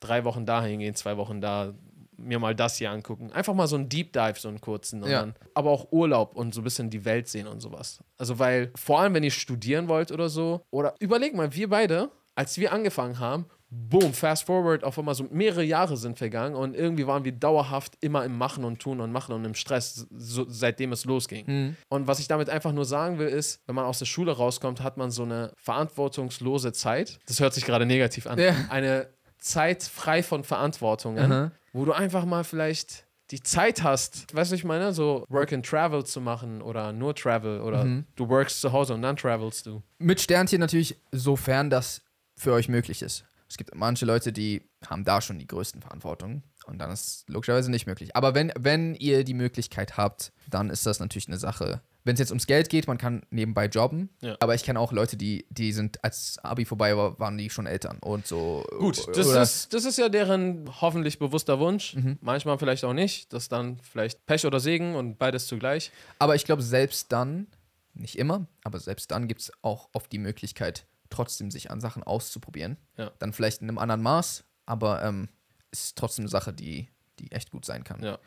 drei 0.00 0.24
Wochen 0.24 0.46
dahin 0.46 0.78
gehen, 0.80 0.94
zwei 0.94 1.16
Wochen 1.16 1.40
da, 1.40 1.74
mir 2.16 2.38
mal 2.38 2.54
das 2.54 2.76
hier 2.76 2.90
angucken. 2.90 3.32
Einfach 3.32 3.54
mal 3.54 3.66
so 3.66 3.74
einen 3.76 3.88
Deep 3.88 4.12
Dive, 4.12 4.34
so 4.38 4.48
einen 4.48 4.60
kurzen. 4.60 5.02
Und 5.02 5.10
Ja. 5.10 5.20
dann, 5.20 5.34
aber 5.54 5.70
auch 5.70 5.90
Urlaub 5.90 6.36
und 6.36 6.54
so 6.54 6.60
ein 6.60 6.64
bisschen 6.64 6.90
die 6.90 7.04
Welt 7.04 7.26
sehen 7.28 7.46
und 7.48 7.60
sowas. 7.60 7.98
Also, 8.18 8.38
weil 8.38 8.70
vor 8.76 9.00
allem, 9.00 9.14
wenn 9.14 9.24
ihr 9.24 9.30
studieren 9.32 9.88
wollt 9.88 10.12
oder 10.12 10.28
so, 10.28 10.64
oder 10.70 10.94
überleg 11.00 11.34
mal, 11.34 11.52
wir 11.54 11.68
beide, 11.68 12.10
als 12.36 12.58
wir 12.58 12.72
angefangen 12.72 13.18
haben, 13.18 13.46
boom, 13.74 14.12
fast 14.12 14.44
forward, 14.44 14.84
auf 14.84 14.98
einmal 14.98 15.14
so 15.14 15.26
mehrere 15.30 15.64
Jahre 15.64 15.96
sind 15.96 16.18
vergangen 16.18 16.54
und 16.54 16.76
irgendwie 16.76 17.06
waren 17.06 17.24
wir 17.24 17.32
dauerhaft 17.32 17.96
immer 18.00 18.22
im 18.24 18.36
Machen 18.36 18.64
und 18.64 18.80
Tun 18.80 19.00
und 19.00 19.12
Machen 19.12 19.34
und 19.34 19.46
im 19.46 19.54
Stress, 19.54 20.06
so, 20.10 20.44
seitdem 20.46 20.92
es 20.92 21.06
losging. 21.06 21.76
Und 21.88 22.06
was 22.06 22.18
ich 22.18 22.28
damit 22.28 22.50
einfach 22.50 22.72
nur 22.72 22.84
sagen 22.84 23.18
will, 23.18 23.28
ist, 23.28 23.60
wenn 23.66 23.74
man 23.74 23.86
aus 23.86 23.98
der 23.98 24.04
Schule 24.04 24.32
rauskommt, 24.32 24.82
hat 24.82 24.98
man 24.98 25.10
so 25.10 25.22
eine 25.22 25.52
verantwortungslose 25.56 26.72
Zeit. 26.72 27.18
Das 27.26 27.40
hört 27.40 27.54
sich 27.54 27.64
gerade 27.64 27.86
negativ 27.86 28.26
an. 28.26 28.38
Ja. 28.38 28.54
Eine 28.68 29.08
Zeit 29.38 29.82
frei 29.82 30.22
von 30.22 30.44
Verantwortungen, 30.44 31.32
Aha. 31.32 31.52
wo 31.72 31.86
du 31.86 31.92
einfach 31.92 32.26
mal 32.26 32.44
vielleicht 32.44 33.06
die 33.30 33.42
Zeit 33.42 33.82
hast, 33.82 34.34
weißt 34.34 34.52
du, 34.52 34.56
ich 34.56 34.64
meine, 34.64 34.92
so 34.92 35.24
Work 35.30 35.54
and 35.54 35.64
Travel 35.64 36.04
zu 36.04 36.20
machen 36.20 36.60
oder 36.60 36.92
nur 36.92 37.14
Travel 37.14 37.62
oder 37.62 37.86
du 38.14 38.28
workst 38.28 38.60
zu 38.60 38.72
Hause 38.72 38.92
und 38.92 39.00
dann 39.00 39.16
travelst 39.16 39.64
du. 39.64 39.82
Mit 39.98 40.20
Sternchen 40.20 40.60
natürlich, 40.60 40.98
sofern 41.10 41.70
das 41.70 42.02
für 42.36 42.52
euch 42.52 42.68
möglich 42.68 43.00
ist. 43.00 43.24
Es 43.52 43.58
gibt 43.58 43.74
manche 43.74 44.06
Leute, 44.06 44.32
die 44.32 44.62
haben 44.88 45.04
da 45.04 45.20
schon 45.20 45.38
die 45.38 45.46
größten 45.46 45.82
Verantwortungen 45.82 46.42
und 46.64 46.78
dann 46.78 46.90
ist 46.90 47.06
es 47.06 47.24
logischerweise 47.28 47.70
nicht 47.70 47.86
möglich. 47.86 48.16
Aber 48.16 48.34
wenn, 48.34 48.50
wenn 48.58 48.94
ihr 48.94 49.24
die 49.24 49.34
Möglichkeit 49.34 49.98
habt, 49.98 50.32
dann 50.48 50.70
ist 50.70 50.86
das 50.86 51.00
natürlich 51.00 51.28
eine 51.28 51.36
Sache. 51.36 51.82
Wenn 52.02 52.14
es 52.14 52.18
jetzt 52.20 52.30
ums 52.30 52.46
Geld 52.46 52.70
geht, 52.70 52.86
man 52.86 52.96
kann 52.96 53.26
nebenbei 53.28 53.66
jobben, 53.66 54.08
Ja. 54.22 54.38
aber 54.40 54.54
ich 54.54 54.62
kenne 54.64 54.80
auch 54.80 54.90
Leute, 54.90 55.18
die, 55.18 55.44
die 55.50 55.74
sind, 55.74 56.02
als 56.02 56.38
Abi 56.42 56.64
vorbei 56.64 56.96
war, 56.96 57.18
waren 57.20 57.36
die 57.36 57.50
schon 57.50 57.66
Eltern 57.66 57.98
und 57.98 58.26
so. 58.26 58.64
Gut, 58.78 59.06
das 59.14 59.26
ist, 59.26 59.74
das 59.74 59.84
ist 59.84 59.98
ja 59.98 60.08
deren 60.08 60.70
hoffentlich 60.80 61.18
bewusster 61.18 61.58
Wunsch. 61.60 61.94
Mhm. 61.94 62.16
Manchmal 62.22 62.58
vielleicht 62.58 62.84
auch 62.84 62.94
nicht. 62.94 63.34
Das 63.34 63.42
ist 63.42 63.52
dann 63.52 63.76
vielleicht 63.80 64.24
Pech 64.24 64.46
oder 64.46 64.60
Segen 64.60 64.94
und 64.94 65.18
beides 65.18 65.46
zugleich. 65.46 65.92
Aber 66.18 66.36
ich 66.36 66.46
glaube, 66.46 66.62
selbst 66.62 67.12
dann, 67.12 67.48
nicht 67.92 68.16
immer, 68.16 68.46
aber 68.64 68.78
selbst 68.78 69.10
dann 69.10 69.28
gibt 69.28 69.42
es 69.42 69.52
auch 69.60 69.90
oft 69.92 70.10
die 70.10 70.18
Möglichkeit, 70.18 70.86
trotzdem 71.12 71.50
sich 71.50 71.70
an 71.70 71.80
Sachen 71.80 72.02
auszuprobieren. 72.02 72.76
Ja. 72.96 73.12
Dann 73.18 73.32
vielleicht 73.32 73.62
in 73.62 73.68
einem 73.68 73.78
anderen 73.78 74.02
Maß, 74.02 74.44
aber 74.66 75.02
ähm, 75.02 75.28
ist 75.70 75.96
trotzdem 75.96 76.24
eine 76.24 76.30
Sache, 76.30 76.52
die, 76.52 76.88
die 77.18 77.30
echt 77.32 77.50
gut 77.50 77.64
sein 77.64 77.84
kann. 77.84 78.02
Ja. 78.02 78.18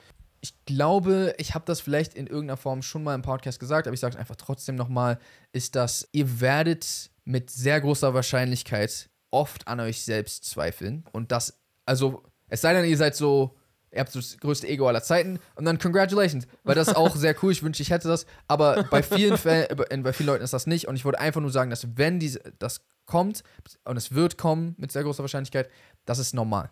Ich 0.41 0.53
glaube, 0.65 1.33
ich 1.37 1.55
habe 1.55 1.65
das 1.65 1.81
vielleicht 1.81 2.13
in 2.13 2.27
irgendeiner 2.27 2.57
Form 2.57 2.81
schon 2.81 3.03
mal 3.03 3.15
im 3.15 3.21
Podcast 3.21 3.59
gesagt, 3.59 3.87
aber 3.87 3.93
ich 3.93 3.99
sage 3.99 4.13
es 4.13 4.19
einfach 4.19 4.35
trotzdem 4.35 4.75
nochmal, 4.75 5.19
ist, 5.53 5.75
dass 5.75 6.07
ihr 6.11 6.39
werdet 6.39 7.09
mit 7.23 7.49
sehr 7.49 7.81
großer 7.81 8.13
Wahrscheinlichkeit 8.13 9.09
oft 9.31 9.67
an 9.67 9.79
euch 9.79 10.01
selbst 10.03 10.45
zweifeln. 10.45 11.03
Und 11.11 11.31
das, 11.31 11.59
also, 11.85 12.23
es 12.47 12.61
sei 12.61 12.73
denn, 12.73 12.85
ihr 12.85 12.97
seid 12.97 13.15
so, 13.15 13.57
ihr 13.95 14.01
habt 14.01 14.15
das 14.15 14.37
größte 14.37 14.67
Ego 14.67 14.87
aller 14.87 15.01
Zeiten 15.01 15.39
und 15.55 15.65
dann 15.65 15.79
congratulations, 15.79 16.47
weil 16.63 16.75
das 16.75 16.89
ist 16.89 16.95
auch 16.95 17.15
sehr 17.15 17.35
cool, 17.41 17.51
ich 17.51 17.63
wünschte, 17.63 17.81
ich 17.81 17.89
hätte 17.89 18.07
das, 18.07 18.25
aber 18.47 18.83
bei 18.91 19.01
vielen 19.01 19.37
Fällen, 19.37 19.67
äh, 19.69 19.97
bei 19.97 20.13
vielen 20.13 20.27
Leuten 20.27 20.43
ist 20.43 20.53
das 20.53 20.67
nicht 20.67 20.87
und 20.87 20.95
ich 20.95 21.05
wollte 21.05 21.19
einfach 21.19 21.41
nur 21.41 21.51
sagen, 21.51 21.69
dass 21.69 21.97
wenn 21.97 22.19
diese, 22.19 22.41
das 22.59 22.81
kommt 23.05 23.43
und 23.85 23.97
es 23.97 24.13
wird 24.13 24.37
kommen 24.37 24.75
mit 24.77 24.91
sehr 24.91 25.03
großer 25.03 25.23
Wahrscheinlichkeit, 25.23 25.69
das 26.05 26.19
ist 26.19 26.33
normal. 26.33 26.69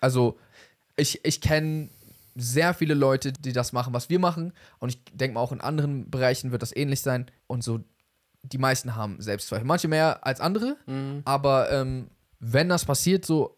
Also, 0.00 0.38
ich, 0.96 1.24
ich 1.24 1.40
kenne 1.40 1.90
sehr 2.34 2.74
viele 2.74 2.94
Leute, 2.94 3.32
die 3.32 3.52
das 3.52 3.72
machen, 3.72 3.94
was 3.94 4.10
wir 4.10 4.18
machen. 4.18 4.52
Und 4.78 4.90
ich 4.90 5.04
denke 5.12 5.34
mal, 5.34 5.40
auch 5.40 5.52
in 5.52 5.60
anderen 5.60 6.10
Bereichen 6.10 6.52
wird 6.52 6.62
das 6.62 6.74
ähnlich 6.76 7.00
sein. 7.00 7.26
Und 7.46 7.64
so, 7.64 7.80
die 8.42 8.58
meisten 8.58 8.94
haben 8.94 9.20
Selbstzweifel. 9.20 9.66
Manche 9.66 9.88
mehr 9.88 10.24
als 10.26 10.40
andere. 10.40 10.76
Aber 11.24 11.70
ähm, 11.70 12.08
wenn 12.38 12.68
das 12.68 12.84
passiert, 12.84 13.24
so, 13.24 13.55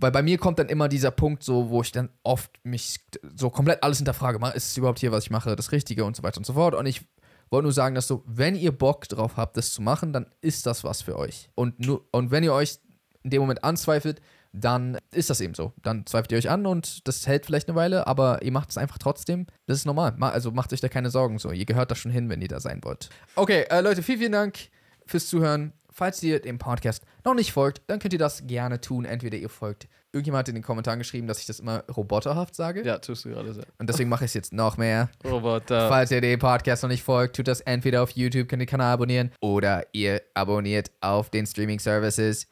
weil 0.00 0.10
bei 0.12 0.22
mir 0.22 0.38
kommt 0.38 0.58
dann 0.58 0.68
immer 0.68 0.88
dieser 0.88 1.10
Punkt, 1.10 1.42
so, 1.42 1.70
wo 1.70 1.82
ich 1.82 1.92
dann 1.92 2.08
oft 2.22 2.50
mich 2.64 3.00
so 3.36 3.50
komplett 3.50 3.82
alles 3.82 3.98
hinterfrage. 3.98 4.38
Ist 4.54 4.68
es 4.70 4.76
überhaupt 4.76 4.98
hier, 4.98 5.12
was 5.12 5.24
ich 5.24 5.30
mache, 5.30 5.54
das 5.56 5.72
Richtige 5.72 6.04
und 6.04 6.16
so 6.16 6.22
weiter 6.22 6.38
und 6.38 6.44
so 6.46 6.52
fort. 6.54 6.74
Und 6.74 6.86
ich 6.86 7.02
wollte 7.50 7.64
nur 7.64 7.72
sagen, 7.72 7.94
dass 7.94 8.06
so, 8.06 8.22
wenn 8.26 8.54
ihr 8.54 8.72
Bock 8.72 9.08
drauf 9.08 9.36
habt, 9.36 9.56
das 9.56 9.72
zu 9.72 9.82
machen, 9.82 10.12
dann 10.12 10.26
ist 10.40 10.66
das 10.66 10.84
was 10.84 11.02
für 11.02 11.16
euch. 11.18 11.50
Und, 11.54 11.80
nur, 11.84 12.04
und 12.12 12.30
wenn 12.30 12.44
ihr 12.44 12.52
euch 12.52 12.78
in 13.22 13.30
dem 13.30 13.40
Moment 13.40 13.64
anzweifelt, 13.64 14.20
dann 14.52 14.96
ist 15.12 15.28
das 15.30 15.40
eben 15.40 15.54
so. 15.54 15.72
Dann 15.82 16.06
zweifelt 16.06 16.32
ihr 16.32 16.38
euch 16.38 16.48
an 16.50 16.64
und 16.66 17.06
das 17.06 17.26
hält 17.26 17.44
vielleicht 17.46 17.68
eine 17.68 17.76
Weile, 17.76 18.06
aber 18.06 18.42
ihr 18.42 18.52
macht 18.52 18.70
es 18.70 18.78
einfach 18.78 18.98
trotzdem. 18.98 19.46
Das 19.66 19.76
ist 19.78 19.84
normal. 19.84 20.14
Ma- 20.16 20.30
Also 20.30 20.50
macht 20.52 20.72
euch 20.72 20.80
da 20.80 20.88
keine 20.88 21.10
Sorgen 21.10 21.38
so. 21.38 21.50
Ihr 21.52 21.66
gehört 21.66 21.90
da 21.90 21.94
schon 21.94 22.10
hin, 22.12 22.28
wenn 22.30 22.40
ihr 22.40 22.48
da 22.48 22.58
sein 22.60 22.80
wollt. 22.82 23.10
Okay, 23.36 23.66
äh, 23.70 23.80
Leute, 23.80 24.02
vielen, 24.02 24.18
vielen 24.18 24.32
Dank 24.32 24.58
fürs 25.06 25.26
Zuhören. 25.28 25.72
Falls 25.98 26.22
ihr 26.22 26.38
dem 26.40 26.58
Podcast 26.58 27.02
noch 27.24 27.34
nicht 27.34 27.50
folgt, 27.50 27.82
dann 27.88 27.98
könnt 27.98 28.12
ihr 28.12 28.20
das 28.20 28.46
gerne 28.46 28.80
tun. 28.80 29.04
Entweder 29.04 29.36
ihr 29.36 29.48
folgt. 29.48 29.88
Irgendjemand 30.12 30.42
hat 30.42 30.48
in 30.48 30.54
den 30.54 30.62
Kommentaren 30.62 31.00
geschrieben, 31.00 31.26
dass 31.26 31.40
ich 31.40 31.46
das 31.46 31.58
immer 31.58 31.82
roboterhaft 31.88 32.54
sage. 32.54 32.84
Ja, 32.84 32.98
tust 32.98 33.24
du 33.24 33.30
gerade 33.30 33.52
sehr. 33.52 33.66
Und 33.78 33.90
deswegen 33.90 34.08
mache 34.08 34.24
ich 34.24 34.30
es 34.30 34.34
jetzt 34.34 34.52
noch 34.52 34.76
mehr. 34.76 35.10
Roboter. 35.24 35.88
Falls 35.88 36.12
ihr 36.12 36.20
dem 36.20 36.38
Podcast 36.38 36.84
noch 36.84 36.88
nicht 36.88 37.02
folgt, 37.02 37.34
tut 37.34 37.48
das 37.48 37.62
entweder 37.62 38.04
auf 38.04 38.12
YouTube, 38.12 38.48
könnt 38.48 38.62
ihr 38.62 38.66
den 38.66 38.70
Kanal 38.70 38.92
abonnieren, 38.92 39.32
oder 39.40 39.88
ihr 39.90 40.22
abonniert 40.34 40.92
auf 41.00 41.30
den 41.30 41.46
Streaming-Services. 41.46 42.46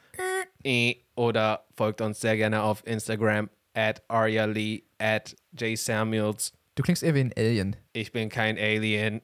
Eh, 0.65 0.97
Oder 1.15 1.67
folgt 1.77 2.01
uns 2.01 2.21
sehr 2.21 2.37
gerne 2.37 2.65
auf 2.65 2.85
Instagram 2.85 3.49
at 3.75 4.03
Arya 4.09 4.47
Lee 4.47 4.83
at 4.99 5.37
J 5.53 5.79
Samuels. 5.79 6.53
Du 6.75 6.83
klingst 6.83 7.05
eher 7.05 7.15
wie 7.15 7.21
ein 7.21 7.33
Alien. 7.37 7.77
Ich 7.93 8.11
bin 8.11 8.29
kein 8.29 8.59
Alien. 8.59 9.21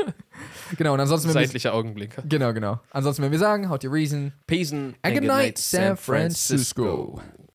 Genau, 0.77 0.93
und 0.93 0.99
ansonsten, 0.99 1.31
Seitlicher 1.31 1.73
Augenblinker. 1.73 2.23
genau, 2.25 2.53
genau. 2.53 2.79
Ansonsten, 2.91 3.23
wenn 3.23 3.31
wir 3.31 3.39
sagen, 3.39 3.69
haut 3.69 3.83
ihr 3.83 3.91
Reason. 3.91 4.33
Peace 4.47 4.71
and 4.71 4.95
And 5.01 5.15
good 5.15 5.23
night, 5.27 5.57
San 5.57 5.97
Francisco. 5.97 7.21